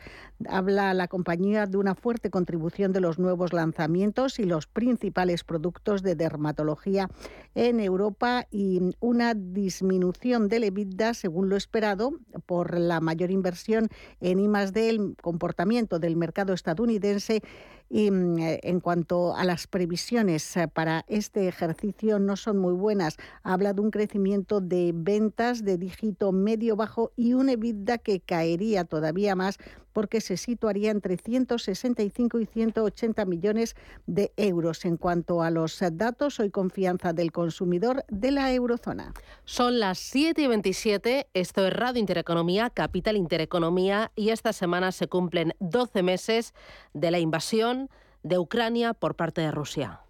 [0.48, 6.04] Habla la compañía de una fuerte contribución de los nuevos lanzamientos y los principales productos
[6.04, 7.10] de dermatología
[7.54, 12.12] en Europa y una disminución del EBITDA, según lo esperado,
[12.46, 13.90] por la mayor inversión
[14.22, 17.42] en I del comportamiento del mercado estadounidense
[17.90, 22.74] y mm, eh, en cuanto a las previsiones eh, para este ejercicio no son muy
[22.74, 23.18] buenas.
[23.44, 28.86] Habla de un crecimiento de ventas de dígito medio bajo y un EBITDA que caería
[28.86, 29.58] todavía más
[29.96, 34.84] porque se situaría entre 165 y 180 millones de euros.
[34.84, 39.14] En cuanto a los datos, hoy confianza del consumidor de la eurozona.
[39.46, 45.08] Son las 7 y 27, esto es Radio Intereconomía, Capital Intereconomía, y esta semana se
[45.08, 46.54] cumplen 12 meses
[46.94, 47.90] de la invasión
[48.22, 50.02] de Ucrania por parte de Rusia.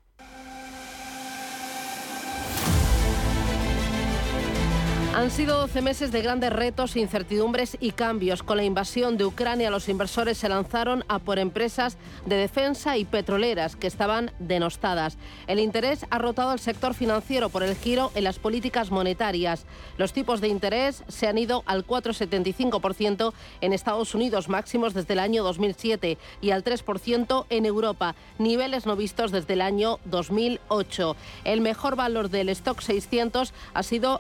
[5.15, 8.43] Han sido 12 meses de grandes retos, incertidumbres y cambios.
[8.43, 13.05] Con la invasión de Ucrania, los inversores se lanzaron a por empresas de defensa y
[13.05, 15.17] petroleras que estaban denostadas.
[15.47, 19.65] El interés ha rotado al sector financiero por el giro en las políticas monetarias.
[19.97, 25.19] Los tipos de interés se han ido al 4,75% en Estados Unidos, máximos desde el
[25.19, 31.15] año 2007, y al 3% en Europa, niveles no vistos desde el año 2008.
[31.45, 34.19] El mejor valor del stock 600 ha sido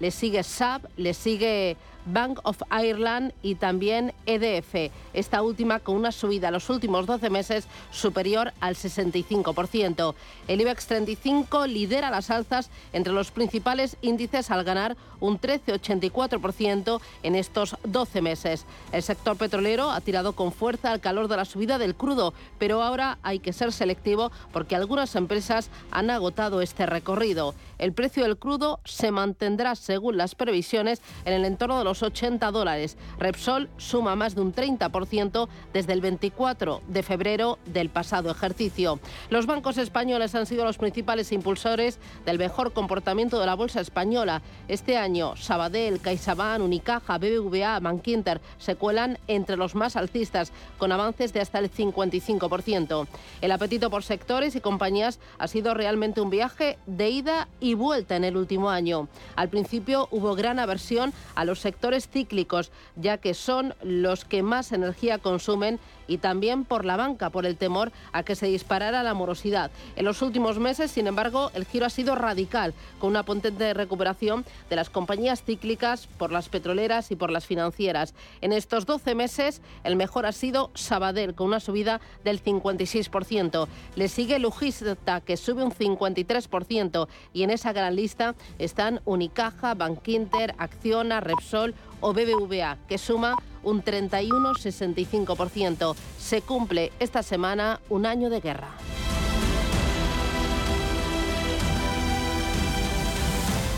[0.00, 6.12] Le sigue SAP, le sigue Bank of Ireland y también EDF, esta última con una
[6.12, 10.14] subida en los últimos 12 meses superior al 65%.
[10.46, 17.34] El IBEX 35 lidera las alzas entre los principales índices al ganar un 13,84% en
[17.34, 18.64] estos 12 meses.
[18.92, 22.82] El sector petrolero ha tirado con fuerza al calor de la subida del crudo, pero
[22.82, 27.54] ahora hay que ser selectivo porque algunas empresas han agotado este recorrido.
[27.78, 32.50] El precio del crudo se mantendrá según las previsiones, en el entorno de los 80
[32.50, 32.98] dólares.
[33.18, 39.00] Repsol suma más de un 30% desde el 24 de febrero del pasado ejercicio.
[39.30, 44.42] Los bancos españoles han sido los principales impulsores del mejor comportamiento de la bolsa española.
[44.68, 51.32] Este año, Sabadell, CaixaBank, Unicaja, BBVA, Bankinter se cuelan entre los más alcistas, con avances
[51.32, 53.06] de hasta el 55%.
[53.40, 58.16] El apetito por sectores y compañías ha sido realmente un viaje de ida y vuelta
[58.16, 59.08] en el último año.
[59.36, 61.77] Al principio hubo gran aversión a los sectores
[62.08, 65.78] cíclicos, ya que son los que más energía consumen
[66.08, 69.70] y también por la banca, por el temor a que se disparara la morosidad.
[69.94, 74.44] En los últimos meses, sin embargo, el giro ha sido radical, con una potente recuperación
[74.68, 78.14] de las compañías cíclicas por las petroleras y por las financieras.
[78.40, 83.68] En estos 12 meses, el mejor ha sido Sabadell, con una subida del 56%.
[83.94, 90.54] Le sigue Logista, que sube un 53%, y en esa gran lista están Unicaja, Bankinter,
[90.58, 95.96] Acciona, Repsol o BBVA, que suma un 31,65%.
[96.18, 98.68] Se cumple esta semana un año de guerra.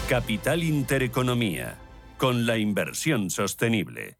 [0.08, 1.78] Capital Intereconomía,
[2.18, 4.19] con la inversión sostenible.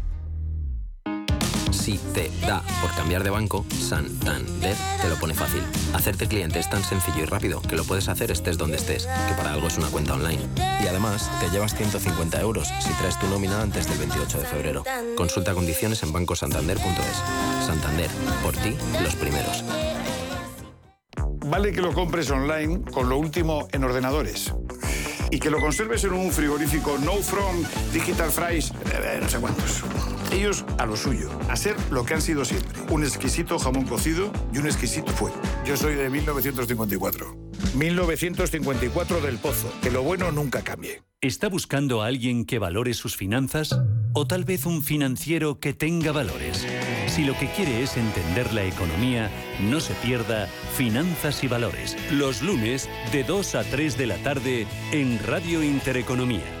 [1.81, 5.63] Si te da por cambiar de banco, Santander te lo pone fácil.
[5.95, 9.33] Hacerte cliente es tan sencillo y rápido que lo puedes hacer estés donde estés, que
[9.33, 10.41] para algo es una cuenta online.
[10.83, 14.83] Y además, te llevas 150 euros si traes tu nómina antes del 28 de febrero.
[15.17, 17.65] Consulta condiciones en bancosantander.es.
[17.65, 18.11] Santander,
[18.43, 19.63] por ti, los primeros.
[21.47, 24.53] Vale que lo compres online con lo último en ordenadores.
[25.31, 29.83] Y que lo conserves en un frigorífico No From Digital Fries, eh, no sé cuántos.
[30.31, 32.79] Ellos a lo suyo, a ser lo que han sido siempre.
[32.89, 35.35] Un exquisito jamón cocido y un exquisito fuego.
[35.65, 37.35] Yo soy de 1954.
[37.75, 39.71] 1954 del Pozo.
[39.81, 41.03] Que lo bueno nunca cambie.
[41.21, 43.77] ¿Está buscando a alguien que valore sus finanzas?
[44.13, 46.65] ¿O tal vez un financiero que tenga valores?
[47.07, 52.41] Si lo que quiere es entender la economía, no se pierda Finanzas y Valores, los
[52.41, 56.60] lunes de 2 a 3 de la tarde en Radio Intereconomía.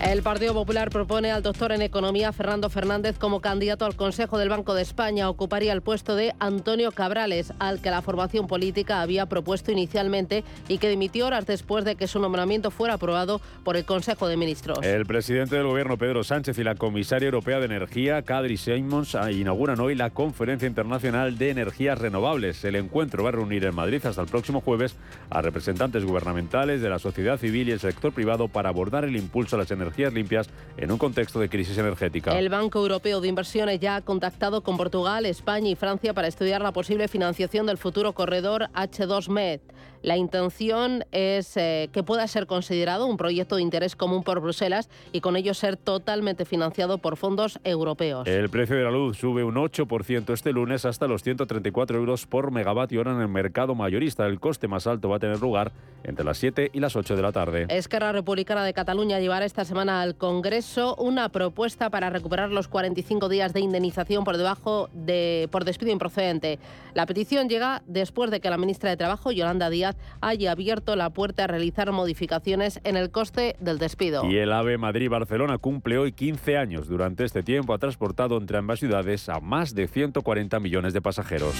[0.00, 4.48] El Partido Popular propone al doctor en Economía Fernando Fernández como candidato al Consejo del
[4.48, 5.28] Banco de España.
[5.28, 10.78] Ocuparía el puesto de Antonio Cabrales, al que la formación política había propuesto inicialmente y
[10.78, 14.78] que dimitió horas después de que su nombramiento fuera aprobado por el Consejo de Ministros.
[14.82, 19.80] El presidente del Gobierno, Pedro Sánchez, y la comisaria europea de Energía, Kadri Simons, inauguran
[19.80, 22.64] hoy la Conferencia Internacional de Energías Renovables.
[22.64, 24.94] El encuentro va a reunir en Madrid hasta el próximo jueves
[25.28, 29.56] a representantes gubernamentales de la sociedad civil y el sector privado para abordar el impulso
[29.56, 32.38] a las energías limpias en un contexto de crisis energética.
[32.38, 36.60] El Banco Europeo de Inversiones ya ha contactado con Portugal, España y Francia para estudiar
[36.62, 39.60] la posible financiación del futuro corredor H2Med.
[40.02, 44.88] La intención es eh, que pueda ser considerado un proyecto de interés común por Bruselas
[45.12, 48.26] y con ello ser totalmente financiado por fondos europeos.
[48.26, 52.50] El precio de la luz sube un 8% este lunes hasta los 134 euros por
[52.50, 54.26] megavatio hora en el mercado mayorista.
[54.26, 55.72] El coste más alto va a tener lugar
[56.04, 57.66] entre las 7 y las 8 de la tarde.
[57.68, 63.28] Esquerra Republicana de Cataluña llevará esta semana al Congreso una propuesta para recuperar los 45
[63.28, 66.58] días de indemnización por debajo de por despido improcedente.
[66.94, 69.87] La petición llega después de que la ministra de Trabajo, Yolanda Díaz,
[70.20, 74.24] haya abierto la puerta a realizar modificaciones en el coste del despido.
[74.28, 76.88] Y el AVE Madrid-Barcelona cumple hoy 15 años.
[76.88, 81.54] Durante este tiempo ha transportado entre ambas ciudades a más de 140 millones de pasajeros.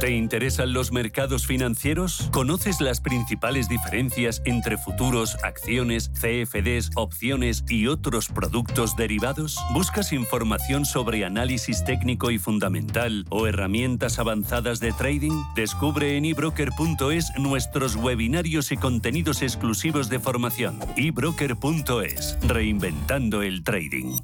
[0.00, 2.28] ¿Te interesan los mercados financieros?
[2.30, 9.56] ¿Conoces las principales diferencias entre futuros, acciones, CFDs, opciones y otros productos derivados?
[9.72, 15.32] ¿Buscas información sobre análisis técnico y fundamental o herramientas avanzadas de trading?
[15.54, 20.78] Descubre en ebroker.es nuestros webinarios y contenidos exclusivos de formación.
[20.96, 24.18] ebroker.es, reinventando el trading.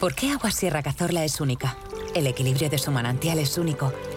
[0.00, 1.76] ¿Por qué Agua Sierra Cazorla es única?
[2.14, 3.92] El equilibrio de su manantial es único,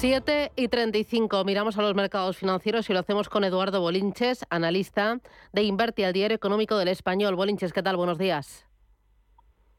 [0.00, 1.42] 7 y 35.
[1.42, 5.18] Miramos a los mercados financieros y lo hacemos con Eduardo Bolinches, analista
[5.52, 7.34] de Inverti al Diario Económico del Español.
[7.34, 7.96] Bolinches, ¿qué tal?
[7.96, 8.67] Buenos días.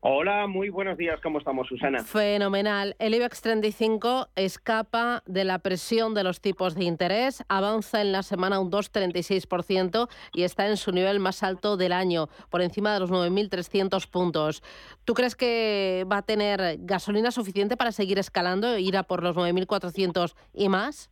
[0.02, 1.20] Hola, muy buenos días.
[1.22, 2.06] ¿Cómo estamos, Susana?
[2.06, 2.96] Fenomenal.
[3.00, 8.24] El IBEX 35 escapa de la presión de los tipos de interés, avanza en la
[8.24, 13.02] semana un 2,36% y está en su nivel más alto del año, por encima de
[13.02, 14.64] los 9.300 puntos.
[15.04, 19.36] ¿Tú crees que va a tener gasolina suficiente para seguir escalando, ir a por los
[19.36, 21.10] 9.400 y más?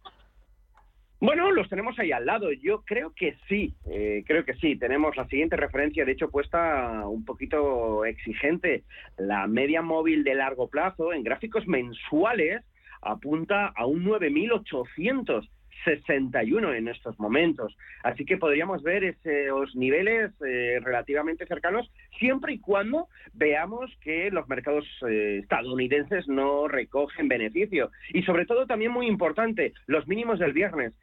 [1.19, 2.51] Bueno, los tenemos ahí al lado.
[2.51, 4.75] Yo creo que sí, eh, creo que sí.
[4.75, 8.83] Tenemos la siguiente referencia, de hecho, puesta un poquito exigente.
[9.17, 12.63] La media móvil de largo plazo en gráficos mensuales
[13.01, 17.75] apunta a un 9.861 en estos momentos.
[18.03, 24.47] Así que podríamos ver esos niveles eh, relativamente cercanos siempre y cuando veamos que los
[24.47, 27.89] mercados eh, estadounidenses no recogen beneficio.
[28.13, 30.93] Y sobre todo, también muy importante, los mínimos del viernes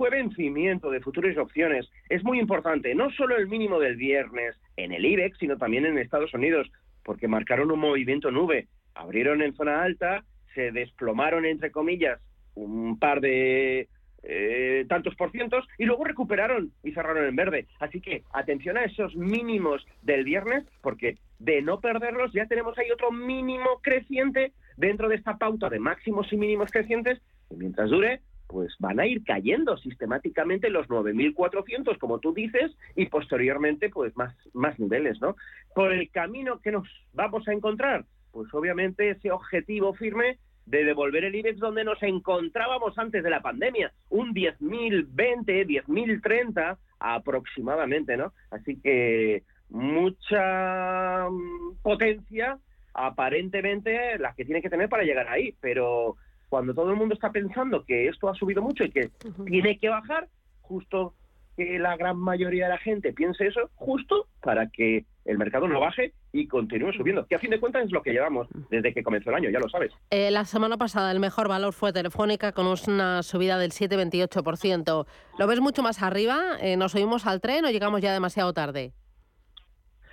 [0.00, 1.86] fue vencimiento de futuras opciones.
[2.08, 5.98] Es muy importante, no solo el mínimo del viernes en el IBEX, sino también en
[5.98, 6.72] Estados Unidos,
[7.04, 8.66] porque marcaron un movimiento nube.
[8.94, 10.24] Abrieron en zona alta,
[10.54, 12.18] se desplomaron, entre comillas,
[12.54, 13.90] un par de
[14.22, 17.66] eh, tantos por cientos y luego recuperaron y cerraron en verde.
[17.78, 22.90] Así que atención a esos mínimos del viernes, porque de no perderlos ya tenemos ahí
[22.90, 27.20] otro mínimo creciente dentro de esta pauta de máximos y mínimos crecientes.
[27.50, 33.06] Y mientras dure, pues van a ir cayendo sistemáticamente los 9.400, como tú dices, y
[33.06, 35.36] posteriormente, pues más, más niveles, ¿no?
[35.74, 41.24] Por el camino que nos vamos a encontrar, pues obviamente ese objetivo firme de devolver
[41.24, 48.32] el IBEX donde nos encontrábamos antes de la pandemia, un 10.020, 10.030 aproximadamente, ¿no?
[48.50, 52.58] Así que mucha mm, potencia
[52.94, 56.16] aparentemente la que tiene que tener para llegar ahí, pero
[56.50, 59.10] cuando todo el mundo está pensando que esto ha subido mucho y que
[59.46, 60.28] tiene que bajar,
[60.60, 61.14] justo
[61.56, 65.78] que la gran mayoría de la gente piense eso, justo para que el mercado no
[65.78, 67.24] baje y continúe subiendo.
[67.26, 69.60] Que a fin de cuentas es lo que llevamos desde que comenzó el año, ya
[69.60, 69.92] lo sabes.
[70.10, 75.06] Eh, la semana pasada el mejor valor fue Telefónica con una subida del 7,28%.
[75.38, 76.56] ¿Lo ves mucho más arriba?
[76.60, 78.92] Eh, ¿Nos subimos al tren o llegamos ya demasiado tarde?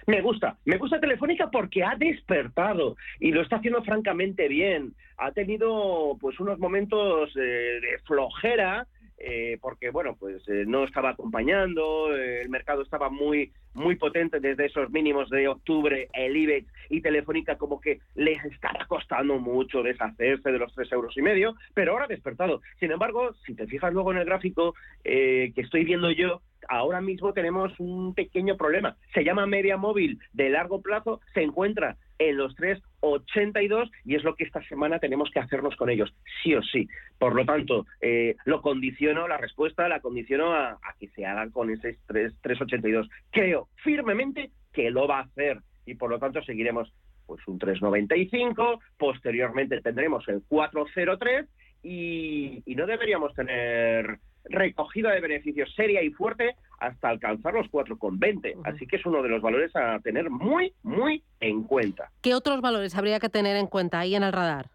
[0.07, 4.93] Me gusta, me gusta Telefónica porque ha despertado y lo está haciendo francamente bien.
[5.17, 8.87] Ha tenido pues unos momentos eh, de flojera,
[9.17, 13.95] eh, eh, porque bueno, pues eh, no estaba acompañando, eh, el mercado estaba muy muy
[13.95, 19.37] potente desde esos mínimos de octubre, el IBEX y Telefónica como que les estaba costando
[19.37, 22.61] mucho deshacerse de los tres euros y medio, pero ahora ha despertado.
[22.79, 27.33] Sin embargo, si te fijas luego en el gráfico que estoy viendo yo, ahora mismo
[27.33, 28.97] tenemos un pequeño problema.
[29.13, 34.35] Se llama media móvil de largo plazo, se encuentra en los 3,82 y es lo
[34.35, 36.13] que esta semana tenemos que hacernos con ellos,
[36.43, 36.87] sí o sí.
[37.17, 41.69] Por lo tanto, eh, lo condiciono, la respuesta la condiciono a, que se hagan con
[41.69, 43.09] ese 3,82.
[43.31, 46.91] Creo firmemente que lo va a hacer y por lo tanto seguiremos
[47.25, 51.47] pues un 3,95, posteriormente tendremos el 4,03
[51.83, 58.61] y, y no deberíamos tener recogida de beneficios seria y fuerte hasta alcanzar los 4,20.
[58.63, 62.11] Así que es uno de los valores a tener muy, muy en cuenta.
[62.21, 64.69] ¿Qué otros valores habría que tener en cuenta ahí en el radar?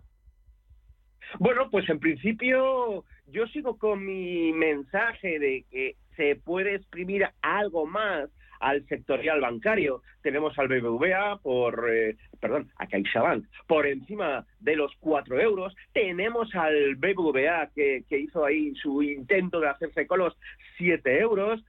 [1.38, 7.86] Bueno, pues en principio yo sigo con mi mensaje de que se puede exprimir algo
[7.86, 8.28] más
[8.60, 10.02] al sectorial bancario.
[10.22, 15.74] Tenemos al BBVA por, eh, perdón, a CaixaBank por encima de los 4 euros.
[15.92, 20.38] Tenemos al BBVA que, que hizo ahí su intento de hacerse con los
[20.78, 21.64] 7 euros.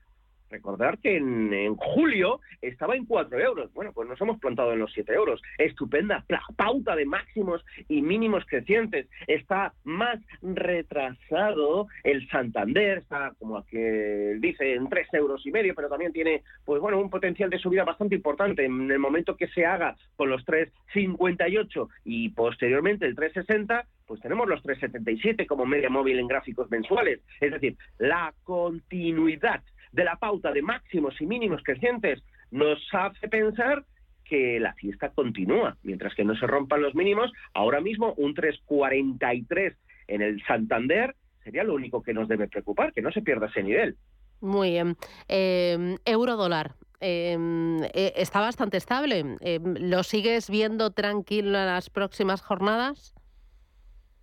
[0.54, 3.74] Recordar que en, julio estaba en 4 euros.
[3.74, 5.42] Bueno, pues nos hemos plantado en los 7 euros.
[5.58, 6.24] Estupenda
[6.56, 9.08] pauta de máximos y mínimos crecientes.
[9.26, 15.88] Está más retrasado el Santander, está como que dice en 3 euros y medio, pero
[15.88, 18.64] también tiene, pues bueno, un potencial de subida bastante importante.
[18.64, 24.48] En el momento que se haga con los 3,58 y posteriormente el 3,60, pues tenemos
[24.48, 27.20] los 3,77 como media móvil en gráficos mensuales.
[27.40, 29.62] Es decir, la continuidad
[29.94, 33.84] de la pauta de máximos y mínimos crecientes nos hace pensar
[34.24, 37.30] que la fiesta continúa, mientras que no se rompan los mínimos.
[37.52, 39.76] Ahora mismo un 3,43
[40.08, 41.14] en el Santander
[41.44, 43.96] sería lo único que nos debe preocupar, que no se pierda ese nivel.
[44.40, 44.96] Muy bien.
[45.28, 46.74] Eh, euro dólar.
[47.00, 49.36] Está bastante estable.
[49.40, 53.14] Em, ¿Lo sigues viendo tranquilo en las próximas jornadas?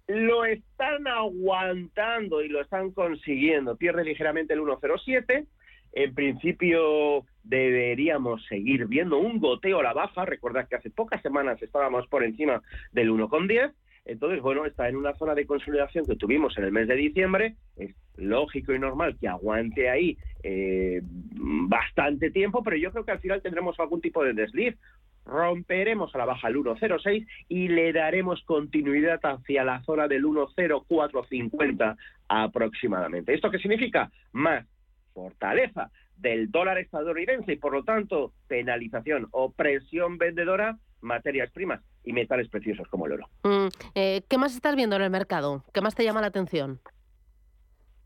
[0.07, 3.77] Lo están aguantando y lo están consiguiendo.
[3.77, 5.45] Pierde ligeramente el 1,07
[5.93, 10.25] en principio deberíamos seguir viendo un goteo a la baja.
[10.25, 12.61] Recordad que hace pocas semanas estábamos por encima
[12.91, 13.73] del 1,10.
[14.05, 17.55] Entonces, bueno, está en una zona de consolidación que tuvimos en el mes de diciembre.
[17.77, 23.19] Es lógico y normal que aguante ahí eh, bastante tiempo, pero yo creo que al
[23.19, 24.75] final tendremos algún tipo de desliz.
[25.23, 31.95] Romperemos a la baja el 1,06 y le daremos continuidad hacia la zona del 1,0450
[32.27, 33.35] aproximadamente.
[33.35, 34.09] ¿Esto qué significa?
[34.31, 34.65] Más
[35.13, 42.13] fortaleza del dólar estadounidense y por lo tanto penalización o presión vendedora materias primas y
[42.13, 43.29] metales preciosos como el oro.
[43.43, 45.63] Mm, eh, ¿Qué más estás viendo en el mercado?
[45.73, 46.79] ¿Qué más te llama la atención?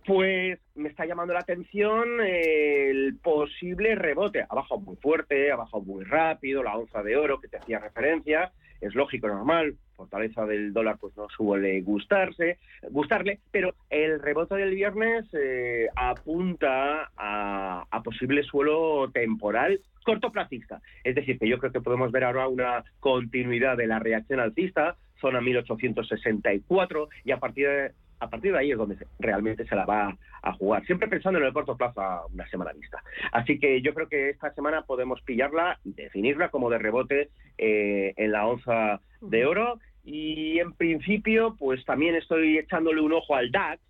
[0.05, 4.45] Pues me está llamando la atención el posible rebote.
[4.47, 7.79] Ha bajado muy fuerte, ha bajado muy rápido, la onza de oro que te hacía
[7.79, 8.51] referencia,
[8.87, 12.57] es lógico, normal, fortaleza del dólar pues no suele gustarse,
[12.89, 20.81] gustarle, pero el rebote del viernes eh, apunta a, posible suelo temporal cortoplacista.
[21.03, 24.97] Es decir, que yo creo que podemos ver ahora una continuidad de la reacción alcista,
[25.19, 29.85] zona 1864, y a partir de, a partir de ahí es donde realmente se la
[29.85, 30.85] va a jugar.
[30.85, 33.03] Siempre pensando en el corto plazo a una semana vista.
[33.31, 38.13] Así que yo creo que esta semana podemos pillarla y definirla como de rebote eh,
[38.17, 39.79] en la onza de oro.
[40.03, 43.81] Y en principio, pues también estoy echándole un ojo al DAX,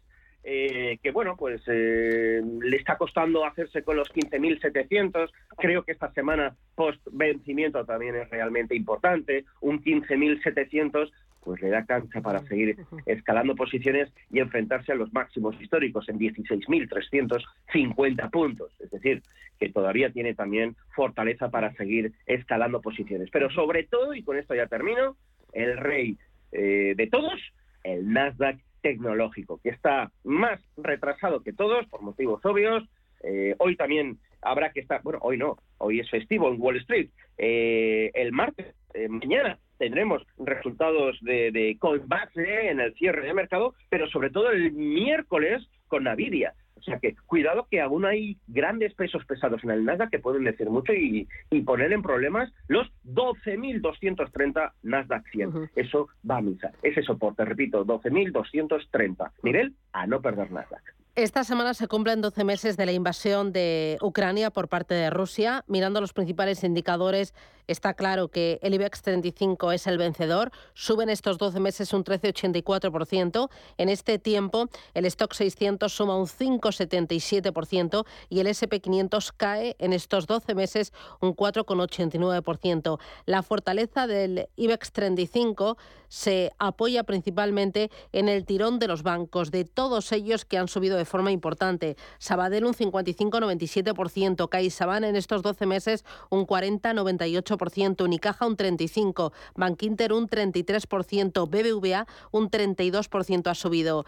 [0.47, 5.29] eh, que bueno, pues eh, le está costando hacerse con los 15.700.
[5.57, 9.43] Creo que esta semana post vencimiento también es realmente importante.
[9.59, 11.11] Un 15.700
[11.45, 12.75] pues le da cancha para seguir
[13.05, 18.73] escalando posiciones y enfrentarse a los máximos históricos en 16.350 puntos.
[18.79, 19.21] Es decir,
[19.59, 23.29] que todavía tiene también fortaleza para seguir escalando posiciones.
[23.31, 25.15] Pero sobre todo, y con esto ya termino,
[25.53, 26.17] el rey
[26.51, 27.39] eh, de todos,
[27.83, 32.83] el Nasdaq tecnológico, que está más retrasado que todos por motivos obvios.
[33.23, 37.11] Eh, hoy también habrá que estar, bueno, hoy no, hoy es festivo en Wall Street.
[37.37, 38.73] Eh, el martes,
[39.09, 44.71] mañana, tendremos resultados de, de Coinbase en el cierre de mercado, pero sobre todo el
[44.71, 46.53] miércoles con Nvidia.
[46.77, 50.43] O sea que cuidado que aún hay grandes pesos pesados en el Nasdaq que pueden
[50.43, 51.27] decir mucho y,
[51.65, 55.71] poner en problemas los 12.230 Nasdaq 100.
[55.75, 56.71] Eso va a misa.
[56.83, 59.31] Ese soporte, repito, 12.230.
[59.41, 60.83] Nivel a no perder Nasdaq.
[61.15, 65.63] Esta semana se cumplen 12 meses de la invasión de Ucrania por parte de Rusia.
[65.67, 67.33] Mirando los principales indicadores,
[67.67, 70.51] está claro que el IBEX 35 es el vencedor.
[70.73, 73.49] Suben estos 12 meses un 13,84%.
[73.77, 80.27] En este tiempo, el Stock 600 suma un 5,77% y el SP500 cae en estos
[80.27, 82.99] 12 meses un 4,89%.
[83.25, 89.65] La fortaleza del IBEX 35 se apoya principalmente en el tirón de los bancos, de
[89.65, 91.97] todos ellos que han subido de forma importante.
[92.19, 97.54] Sabadell un 55,97%, CaixaBank en estos 12 meses un 40,98%,
[98.03, 104.05] Unicaja un 35%, Bankinter un 33%, BBVA un 32% ha subido.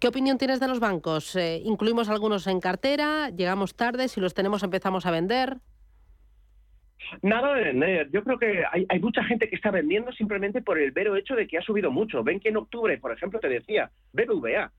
[0.00, 1.34] ¿Qué opinión tienes de los bancos?
[1.36, 3.30] Eh, ¿Incluimos algunos en cartera?
[3.30, 4.08] ¿Llegamos tarde?
[4.08, 5.58] Si los tenemos empezamos a vender.
[7.22, 8.10] Nada de vender.
[8.10, 11.46] Yo creo que hay, mucha gente que está vendiendo simplemente por el vero hecho de
[11.46, 12.22] que ha subido mucho.
[12.22, 14.72] Ven que en octubre, por ejemplo, te decía, BBVA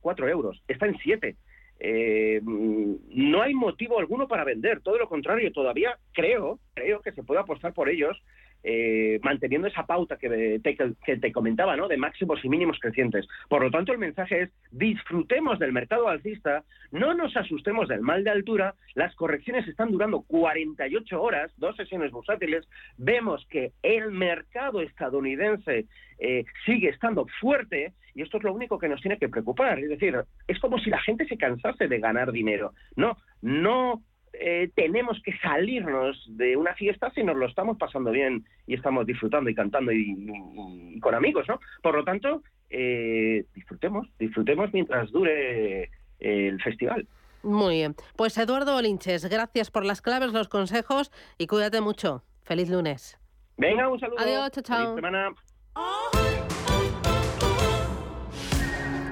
[0.00, 1.36] 4 euros, está en 7.
[1.80, 7.22] Eh, no hay motivo alguno para vender, todo lo contrario, todavía creo, creo que se
[7.22, 8.22] puede apostar por ellos
[8.66, 11.86] eh, manteniendo esa pauta que te, que te, comentaba, ¿no?
[11.86, 13.28] De máximos y mínimos crecientes.
[13.48, 18.24] Por lo tanto, el mensaje es disfrutemos del mercado alcista, no nos asustemos del mal
[18.24, 24.80] de altura, las correcciones están durando 48 horas, dos sesiones bursátiles, vemos que el mercado
[24.80, 25.84] estadounidense
[26.18, 29.78] eh, sigue estando fuerte y esto es lo único que nos tiene que preocupar.
[29.78, 30.16] Es decir,
[30.48, 32.72] es como si la gente se cansase de ganar dinero.
[32.96, 34.02] No, no
[34.40, 39.06] eh, tenemos que salirnos de una fiesta si nos lo estamos pasando bien y estamos
[39.06, 41.60] disfrutando y cantando y, con amigos, ¿no?
[41.82, 47.06] Por lo tanto, eh, disfrutemos, disfrutemos mientras dure el festival.
[47.42, 47.94] Muy bien.
[48.16, 52.24] Pues Eduardo Olinches, gracias por las claves, los consejos y cuídate mucho.
[52.42, 53.18] Feliz lunes.
[53.56, 54.18] Venga, un saludo.
[54.18, 54.78] Adiós, chao, chao.
[54.78, 55.34] Feliz semana.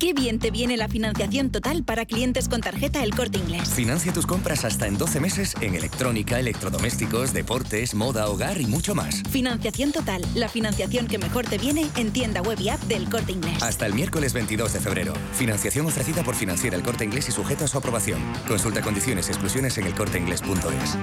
[0.00, 3.68] Qué bien te viene la financiación total para clientes con tarjeta El Corte Inglés.
[3.68, 8.94] Financia tus compras hasta en 12 meses en electrónica, electrodomésticos, deportes, moda, hogar y mucho
[8.94, 9.22] más.
[9.28, 13.32] Financiación total, la financiación que mejor te viene en tienda web y app del Corte
[13.32, 13.62] Inglés.
[13.62, 15.12] Hasta el miércoles 22 de febrero.
[15.34, 18.22] Financiación ofrecida por Financiera El Corte Inglés y sujeta a su aprobación.
[18.48, 20.96] Consulta condiciones y exclusiones en elcorteinglés.es.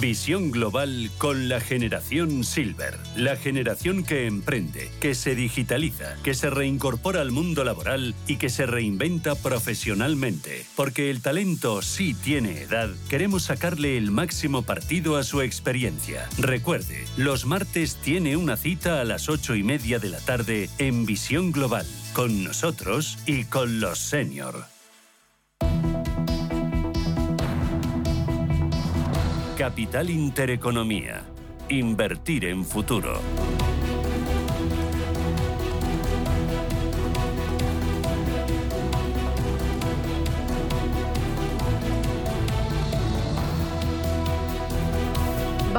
[0.00, 2.98] Visión global con la generación Silver.
[3.14, 8.48] La generación que emprende, que se digitaliza, que se reincorpora al mundo laboral y que
[8.48, 10.64] se reinventa profesionalmente.
[10.76, 16.28] Porque el talento sí tiene edad, queremos sacarle el máximo partido a su experiencia.
[16.38, 21.06] Recuerde, los martes tiene una cita a las ocho y media de la tarde en
[21.06, 24.66] Visión Global, con nosotros y con los senior.
[29.56, 31.22] Capital Intereconomía.
[31.68, 33.20] Invertir en futuro.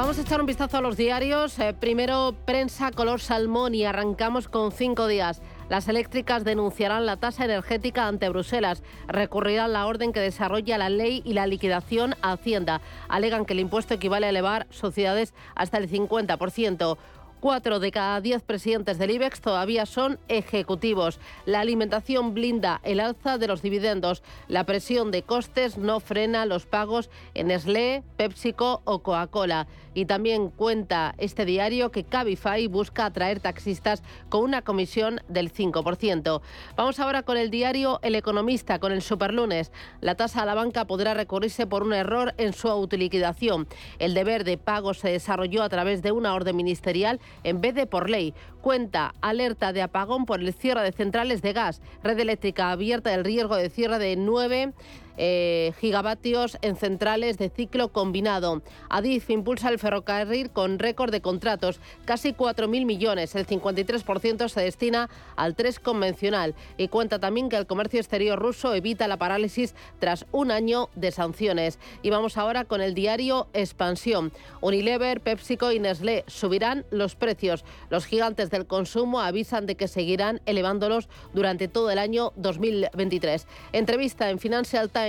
[0.04, 1.58] Vamos a echar un vistazo a los diarios.
[1.58, 5.40] Eh, primero, prensa color salmón y arrancamos con cinco días.
[5.70, 11.22] Las eléctricas denunciarán la tasa energética ante Bruselas, recurrirán la orden que desarrolla la ley
[11.24, 12.82] y la liquidación a Hacienda.
[13.08, 16.98] Alegan que el impuesto equivale a elevar sociedades hasta el 50%.
[17.44, 21.20] Cuatro de cada diez presidentes del IBEX todavía son ejecutivos.
[21.44, 24.22] La alimentación blinda el alza de los dividendos.
[24.48, 29.66] La presión de costes no frena los pagos en Nestlé, PepsiCo o Coca-Cola.
[29.92, 36.40] Y también cuenta este diario que Cabify busca atraer taxistas con una comisión del 5%.
[36.76, 39.70] Vamos ahora con el diario El Economista, con el Superlunes.
[40.00, 43.68] La tasa a la banca podrá recurrirse por un error en su autoliquidación.
[43.98, 47.86] El deber de pago se desarrolló a través de una orden ministerial en vez de
[47.86, 48.34] por ley.
[48.60, 51.82] Cuenta alerta de apagón por el cierre de centrales de gas.
[52.02, 54.72] Red eléctrica abierta del riesgo de cierre de 9
[55.16, 58.62] eh, gigavatios en centrales de ciclo combinado.
[58.88, 63.34] Adif impulsa el ferrocarril con récord de contratos, casi 4.000 millones.
[63.36, 68.74] El 53% se destina al 3 convencional y cuenta también que el comercio exterior ruso
[68.74, 71.78] evita la parálisis tras un año de sanciones.
[72.02, 74.32] Y vamos ahora con el diario Expansión.
[74.60, 77.64] Unilever, PepsiCo y Nestlé subirán los precios.
[77.88, 83.46] Los gigantes del consumo avisan de que seguirán elevándolos durante todo el año 2023.
[83.72, 85.03] Entrevista en Financial Times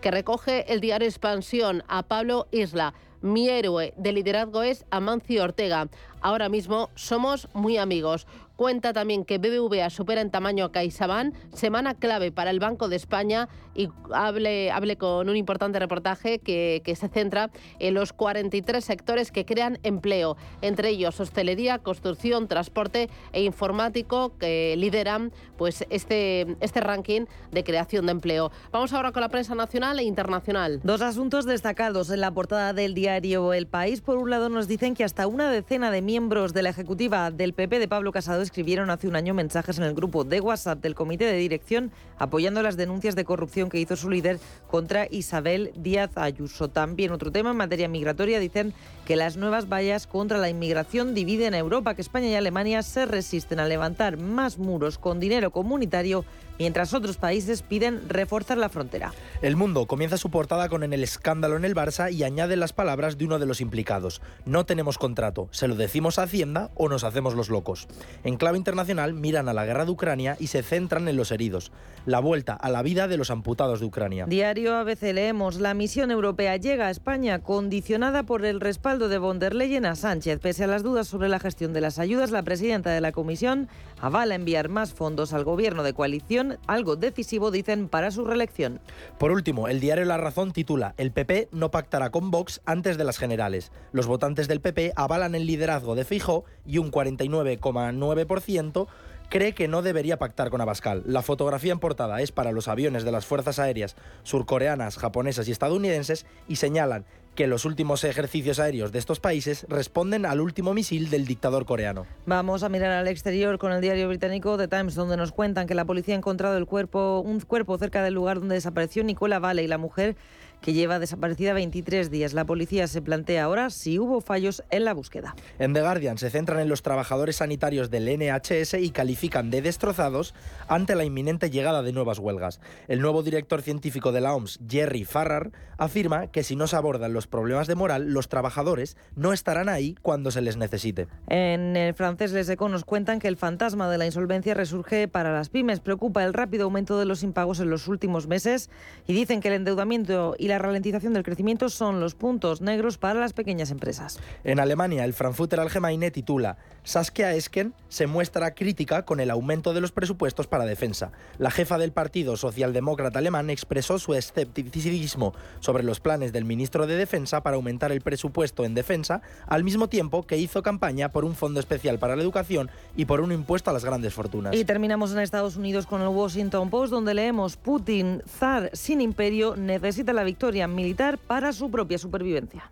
[0.00, 2.94] que recoge el diario Expansión a Pablo Isla.
[3.20, 5.88] Mi héroe de liderazgo es Amancio Ortega.
[6.20, 8.26] Ahora mismo somos muy amigos.
[8.56, 12.96] Cuenta también que BBVA supera en tamaño a CaixaBank, semana clave para el Banco de
[12.96, 18.82] España y hable, hable con un importante reportaje que, que, se centra en los 43
[18.82, 26.56] sectores que crean empleo, entre ellos hostelería, construcción, transporte e informático que lideran pues, este,
[26.60, 28.50] este ranking de creación de empleo.
[28.72, 30.80] Vamos ahora con la prensa nacional e internacional.
[30.82, 34.00] Dos asuntos destacados en la portada del diario El País.
[34.00, 37.52] Por un lado nos dicen que hasta una decena de miembros de la ejecutiva del
[37.52, 40.94] PP de Pablo Casado escribieron hace un año mensajes en el grupo de WhatsApp del
[40.94, 44.38] Comité de Dirección apoyando las denuncias de corrupción que hizo su líder
[44.68, 46.68] contra Isabel Díaz Ayuso.
[46.68, 48.72] También otro tema en materia migratoria dicen
[49.06, 53.06] que las nuevas vallas contra la inmigración dividen a Europa, que España y Alemania se
[53.06, 56.24] resisten a levantar más muros con dinero comunitario
[56.58, 59.12] mientras otros países piden reforzar la frontera.
[59.42, 63.18] El mundo comienza su portada con el escándalo en el Barça y añade las palabras
[63.18, 64.20] de uno de los implicados.
[64.44, 67.86] No tenemos contrato, se lo decimos a Hacienda o nos hacemos los locos.
[68.24, 71.72] En clave internacional miran a la guerra de Ucrania y se centran en los heridos.
[72.06, 74.26] La vuelta a la vida de los amputados de Ucrania.
[74.26, 79.38] Diario ABC leemos, la misión europea llega a España condicionada por el respaldo de von
[79.38, 80.40] der Leyen a Sánchez.
[80.40, 83.68] Pese a las dudas sobre la gestión de las ayudas, la presidenta de la comisión
[84.00, 88.80] avala enviar más fondos al gobierno de coalición, algo decisivo, dicen, para su reelección.
[89.18, 93.04] Por último, el diario La Razón titula El PP no pactará con Vox antes de
[93.04, 93.70] las generales.
[93.92, 98.86] Los votantes del PP avalan el liderazgo de Fijo y un 49,9%
[99.28, 101.02] cree que no debería pactar con Abascal.
[101.06, 105.52] La fotografía en portada es para los aviones de las Fuerzas Aéreas surcoreanas, japonesas y
[105.52, 107.04] estadounidenses y señalan
[107.36, 112.06] que los últimos ejercicios aéreos de estos países responden al último misil del dictador coreano.
[112.24, 115.74] Vamos a mirar al exterior con el diario británico The Times, donde nos cuentan que
[115.74, 119.62] la policía ha encontrado el cuerpo, un cuerpo cerca del lugar donde desapareció Nicola Vale
[119.62, 120.16] y la mujer
[120.60, 122.34] que lleva desaparecida 23 días.
[122.34, 125.34] La policía se plantea ahora si hubo fallos en la búsqueda.
[125.58, 130.34] En The Guardian se centran en los trabajadores sanitarios del NHS y califican de destrozados
[130.68, 132.60] ante la inminente llegada de nuevas huelgas.
[132.88, 137.12] El nuevo director científico de la OMS, Jerry Farrar, afirma que si no se abordan
[137.12, 141.06] los problemas de moral, los trabajadores no estarán ahí cuando se les necesite.
[141.28, 145.32] En el francés Les Eco nos cuentan que el fantasma de la insolvencia resurge para
[145.32, 145.80] las pymes.
[145.80, 148.70] Preocupa el rápido aumento de los impagos en los últimos meses
[149.06, 153.20] y dicen que el endeudamiento y la ralentización del crecimiento son los puntos negros para
[153.20, 154.18] las pequeñas empresas.
[154.44, 159.80] En Alemania, el Frankfurter Allgemeine titula Saskia Esken se muestra crítica con el aumento de
[159.80, 161.10] los presupuestos para defensa.
[161.38, 166.96] La jefa del Partido Socialdemócrata Alemán expresó su escepticismo sobre los planes del ministro de
[166.96, 171.34] Defensa para aumentar el presupuesto en defensa, al mismo tiempo que hizo campaña por un
[171.34, 174.54] fondo especial para la educación y por un impuesto a las grandes fortunas.
[174.54, 179.56] Y terminamos en Estados Unidos con el Washington Post, donde leemos Putin, zar sin imperio,
[179.56, 180.35] necesita la victoria
[180.68, 182.70] militar para su propia supervivencia.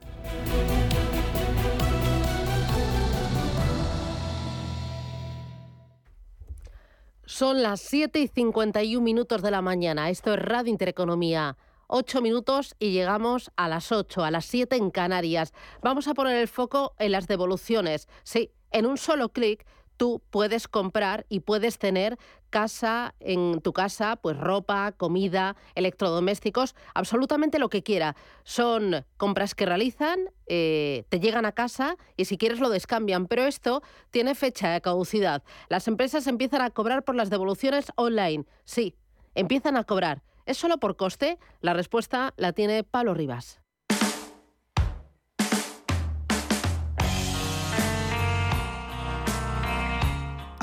[7.26, 10.10] Son las 7 y 51 minutos de la mañana.
[10.10, 11.56] Esto es Radio Intereconomía.
[11.88, 15.52] 8 minutos y llegamos a las 8, a las 7 en Canarias.
[15.82, 18.08] Vamos a poner el foco en las devoluciones.
[18.22, 19.66] Sí, en un solo clic
[19.97, 22.18] tú puedes comprar y puedes tener
[22.51, 28.14] casa en tu casa, pues ropa, comida, electrodomésticos, absolutamente lo que quiera.
[28.45, 33.45] Son compras que realizan, eh, te llegan a casa y si quieres lo descambian, pero
[33.45, 35.42] esto tiene fecha de caducidad.
[35.68, 38.45] Las empresas empiezan a cobrar por las devoluciones online.
[38.64, 38.95] Sí,
[39.34, 40.22] empiezan a cobrar.
[40.47, 41.38] ¿Es solo por coste?
[41.61, 43.63] La respuesta la tiene Pablo Rivas.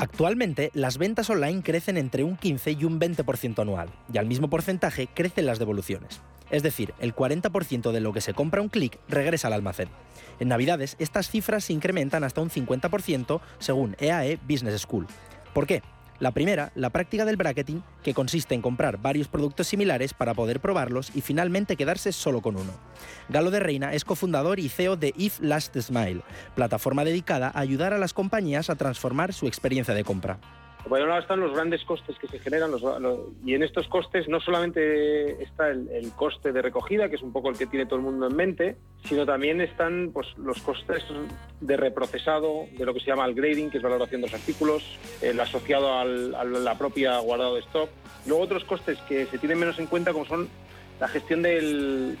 [0.02, 4.50] Actualmente, las ventas online crecen entre un 15 y un 20% anual, y al mismo
[4.50, 6.20] porcentaje crecen las devoluciones.
[6.50, 9.88] Es decir, el 40% de lo que se compra un clic regresa al almacén.
[10.40, 15.06] En Navidades, estas cifras se incrementan hasta un 50% según EAE Business School.
[15.54, 15.84] ¿Por qué?
[16.22, 20.60] La primera, la práctica del bracketing, que consiste en comprar varios productos similares para poder
[20.60, 22.70] probarlos y finalmente quedarse solo con uno.
[23.28, 26.22] Galo de Reina es cofundador y CEO de If Last Smile,
[26.54, 30.38] plataforma dedicada a ayudar a las compañías a transformar su experiencia de compra.
[30.88, 32.70] Por un lado están los grandes costes que se generan
[33.46, 37.50] y en estos costes no solamente está el, coste de recogida, que es un poco
[37.50, 41.04] el que tiene todo el mundo en mente, sino también están pues, los costes
[41.60, 44.82] de reprocesado, de lo que se llama el grading, que es valoración de los artículos,
[45.22, 47.88] el asociado a la propia guardado de stock.
[48.26, 50.48] Luego otros costes que se tienen menos en cuenta como son
[51.00, 52.18] la gestión del,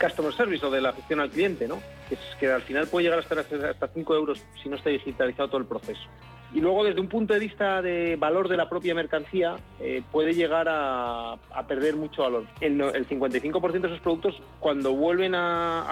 [0.00, 1.68] customer service o de la gestión al cliente,
[2.08, 5.48] que, es, que al final puede llegar hasta, hasta 5 euros si no está digitalizado
[5.48, 6.08] todo el proceso.
[6.52, 10.34] Y luego, desde un punto de vista de valor de la propia mercancía, eh, puede
[10.34, 11.36] llegar a,
[11.68, 12.46] perder mucho valor.
[12.60, 15.86] El, el 55% de esos productos, cuando vuelven a,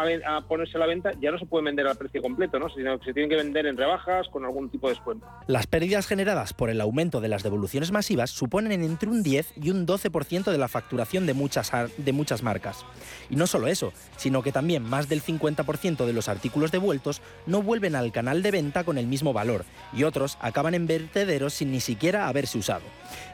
[0.48, 2.68] ponerse a la venta, ya no se pueden vender al precio completo, ¿no?
[2.70, 5.26] sino que se tienen que vender en rebajas con algún tipo de descuento.
[5.46, 9.70] Las pérdidas generadas por el aumento de las devoluciones masivas suponen entre un 10 y
[9.70, 12.84] un 12% de la facturación de muchas, de muchas marcas.
[13.30, 17.62] Y no solo eso, sino que también más del 50% de los artículos devueltos no
[17.62, 21.70] vuelven al canal de venta con el mismo valor y otros acaban en vertederos sin
[21.70, 22.82] ni siquiera haberse usado.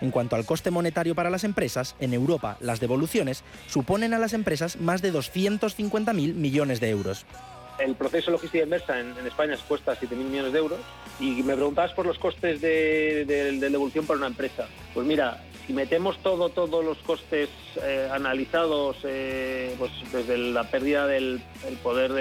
[0.01, 4.33] En cuanto al coste monetario para las empresas, en Europa las devoluciones suponen a las
[4.33, 7.27] empresas más de 250.000 millones de euros.
[7.79, 10.81] El proceso logística inversa en, España cuesta 7.000 millones de euros
[11.19, 13.25] y me preguntabas por los costes de,
[13.59, 14.69] devolución para una empresa.
[14.93, 17.49] Pues mira, si metemos todo, todos los costes
[17.83, 21.43] eh, analizados, eh, pues desde la pérdida del
[21.83, 22.12] poder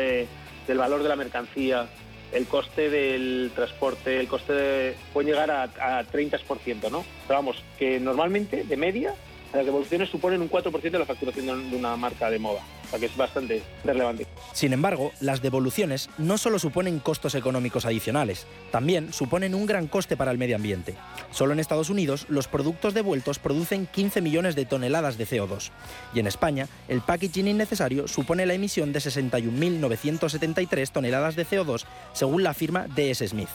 [0.67, 1.87] del valor de la mercancía,
[2.33, 7.05] el coste del transporte, el coste de, puede llegar a, a 30%, ¿no?
[7.27, 9.13] Pero vamos, que normalmente, de media,
[9.53, 12.61] las devoluciones suponen un 4% de la facturación de una marca de moda,
[12.99, 14.27] que es bastante relevante.
[14.53, 20.17] Sin embargo, las devoluciones no solo suponen costos económicos adicionales, también suponen un gran coste
[20.17, 20.95] para el medio ambiente.
[21.31, 25.71] Solo en Estados Unidos, los productos devueltos producen 15 millones de toneladas de CO2.
[26.13, 32.43] Y en España, el packaging innecesario supone la emisión de 61.973 toneladas de CO2, según
[32.43, 33.49] la firma DS Smith.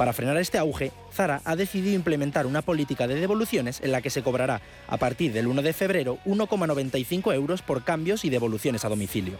[0.00, 4.08] Para frenar este auge, Zara ha decidido implementar una política de devoluciones en la que
[4.08, 8.88] se cobrará a partir del 1 de febrero 1,95 euros por cambios y devoluciones a
[8.88, 9.34] domicilio.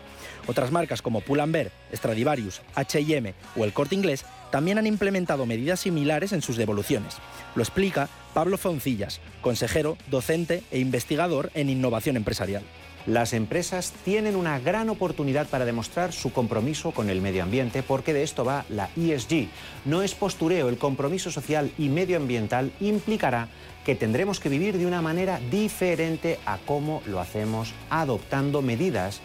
[0.46, 6.34] Otras marcas como Pull&Bear, Stradivarius, H&M o El Corte Inglés también han implementado medidas similares
[6.34, 7.16] en sus devoluciones.
[7.54, 12.64] Lo explica Pablo Foncillas, consejero, docente e investigador en innovación empresarial.
[13.06, 18.12] Las empresas tienen una gran oportunidad para demostrar su compromiso con el medio ambiente porque
[18.12, 19.48] de esto va la ESG.
[19.86, 23.48] No es postureo, el compromiso social y medioambiental implicará
[23.86, 29.20] que tendremos que vivir de una manera diferente a cómo lo hacemos, adoptando medidas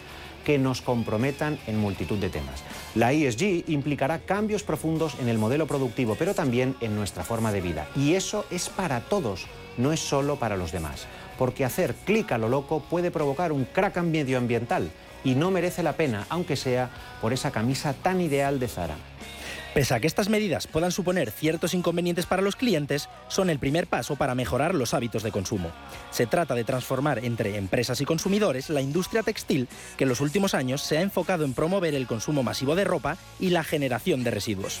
[0.46, 2.62] que nos comprometan en multitud de temas.
[2.94, 7.60] La ESG implicará cambios profundos en el modelo productivo, pero también en nuestra forma de
[7.60, 7.88] vida.
[7.94, 9.46] Y eso es para todos,
[9.76, 11.06] no es solo para los demás
[11.38, 14.90] porque hacer clic a lo loco puede provocar un crack medioambiental
[15.24, 18.96] y no merece la pena, aunque sea por esa camisa tan ideal de Zara.
[19.76, 23.86] Pese a que estas medidas puedan suponer ciertos inconvenientes para los clientes, son el primer
[23.86, 25.70] paso para mejorar los hábitos de consumo.
[26.10, 29.68] Se trata de transformar entre empresas y consumidores la industria textil
[29.98, 33.18] que en los últimos años se ha enfocado en promover el consumo masivo de ropa
[33.38, 34.80] y la generación de residuos.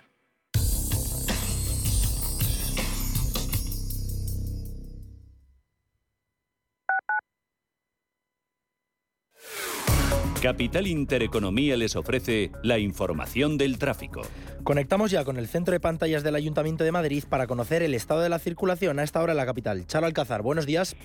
[10.41, 14.23] Capital Intereconomía les ofrece la información del tráfico.
[14.63, 18.21] Conectamos ya con el centro de pantallas del Ayuntamiento de Madrid para conocer el estado
[18.21, 19.85] de la circulación a esta hora en la capital.
[19.85, 20.95] Charo Alcázar, buenos días.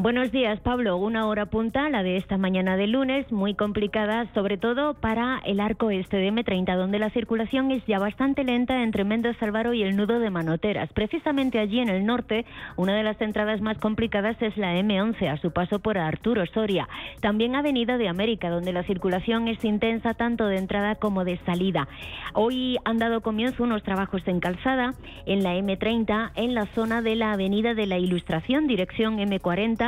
[0.00, 0.96] Buenos días, Pablo.
[0.96, 5.58] Una hora punta, la de esta mañana de lunes, muy complicada, sobre todo para el
[5.58, 9.82] arco este de M30, donde la circulación es ya bastante lenta entre Méndez Álvaro y
[9.82, 10.88] el nudo de Manoteras.
[10.92, 12.46] Precisamente allí en el norte,
[12.76, 16.88] una de las entradas más complicadas es la M11, a su paso por Arturo Soria.
[17.18, 21.88] También Avenida de América, donde la circulación es intensa tanto de entrada como de salida.
[22.34, 24.94] Hoy han dado comienzo unos trabajos en calzada
[25.26, 29.87] en la M30, en la zona de la Avenida de la Ilustración, dirección M40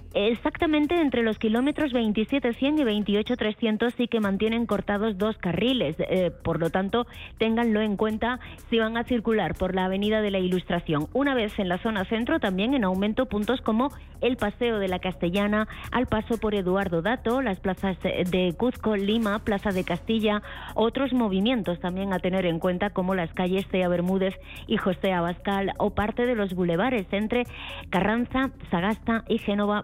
[0.13, 5.95] exactamente entre los kilómetros 27.100 y 28.300 sí que mantienen cortados dos carriles.
[5.99, 7.07] Eh, por lo tanto,
[7.37, 8.39] ténganlo en cuenta
[8.69, 11.07] si van a circular por la Avenida de la Ilustración.
[11.13, 13.91] Una vez en la zona centro, también en aumento puntos como
[14.21, 19.39] el Paseo de la Castellana, al paso por Eduardo Dato, las plazas de Cuzco, Lima,
[19.39, 20.41] Plaza de Castilla,
[20.75, 24.35] otros movimientos también a tener en cuenta como las calles Cea Bermúdez
[24.67, 27.43] y José Abascal o parte de los bulevares entre
[27.89, 29.83] Carranza, Sagasta y Génova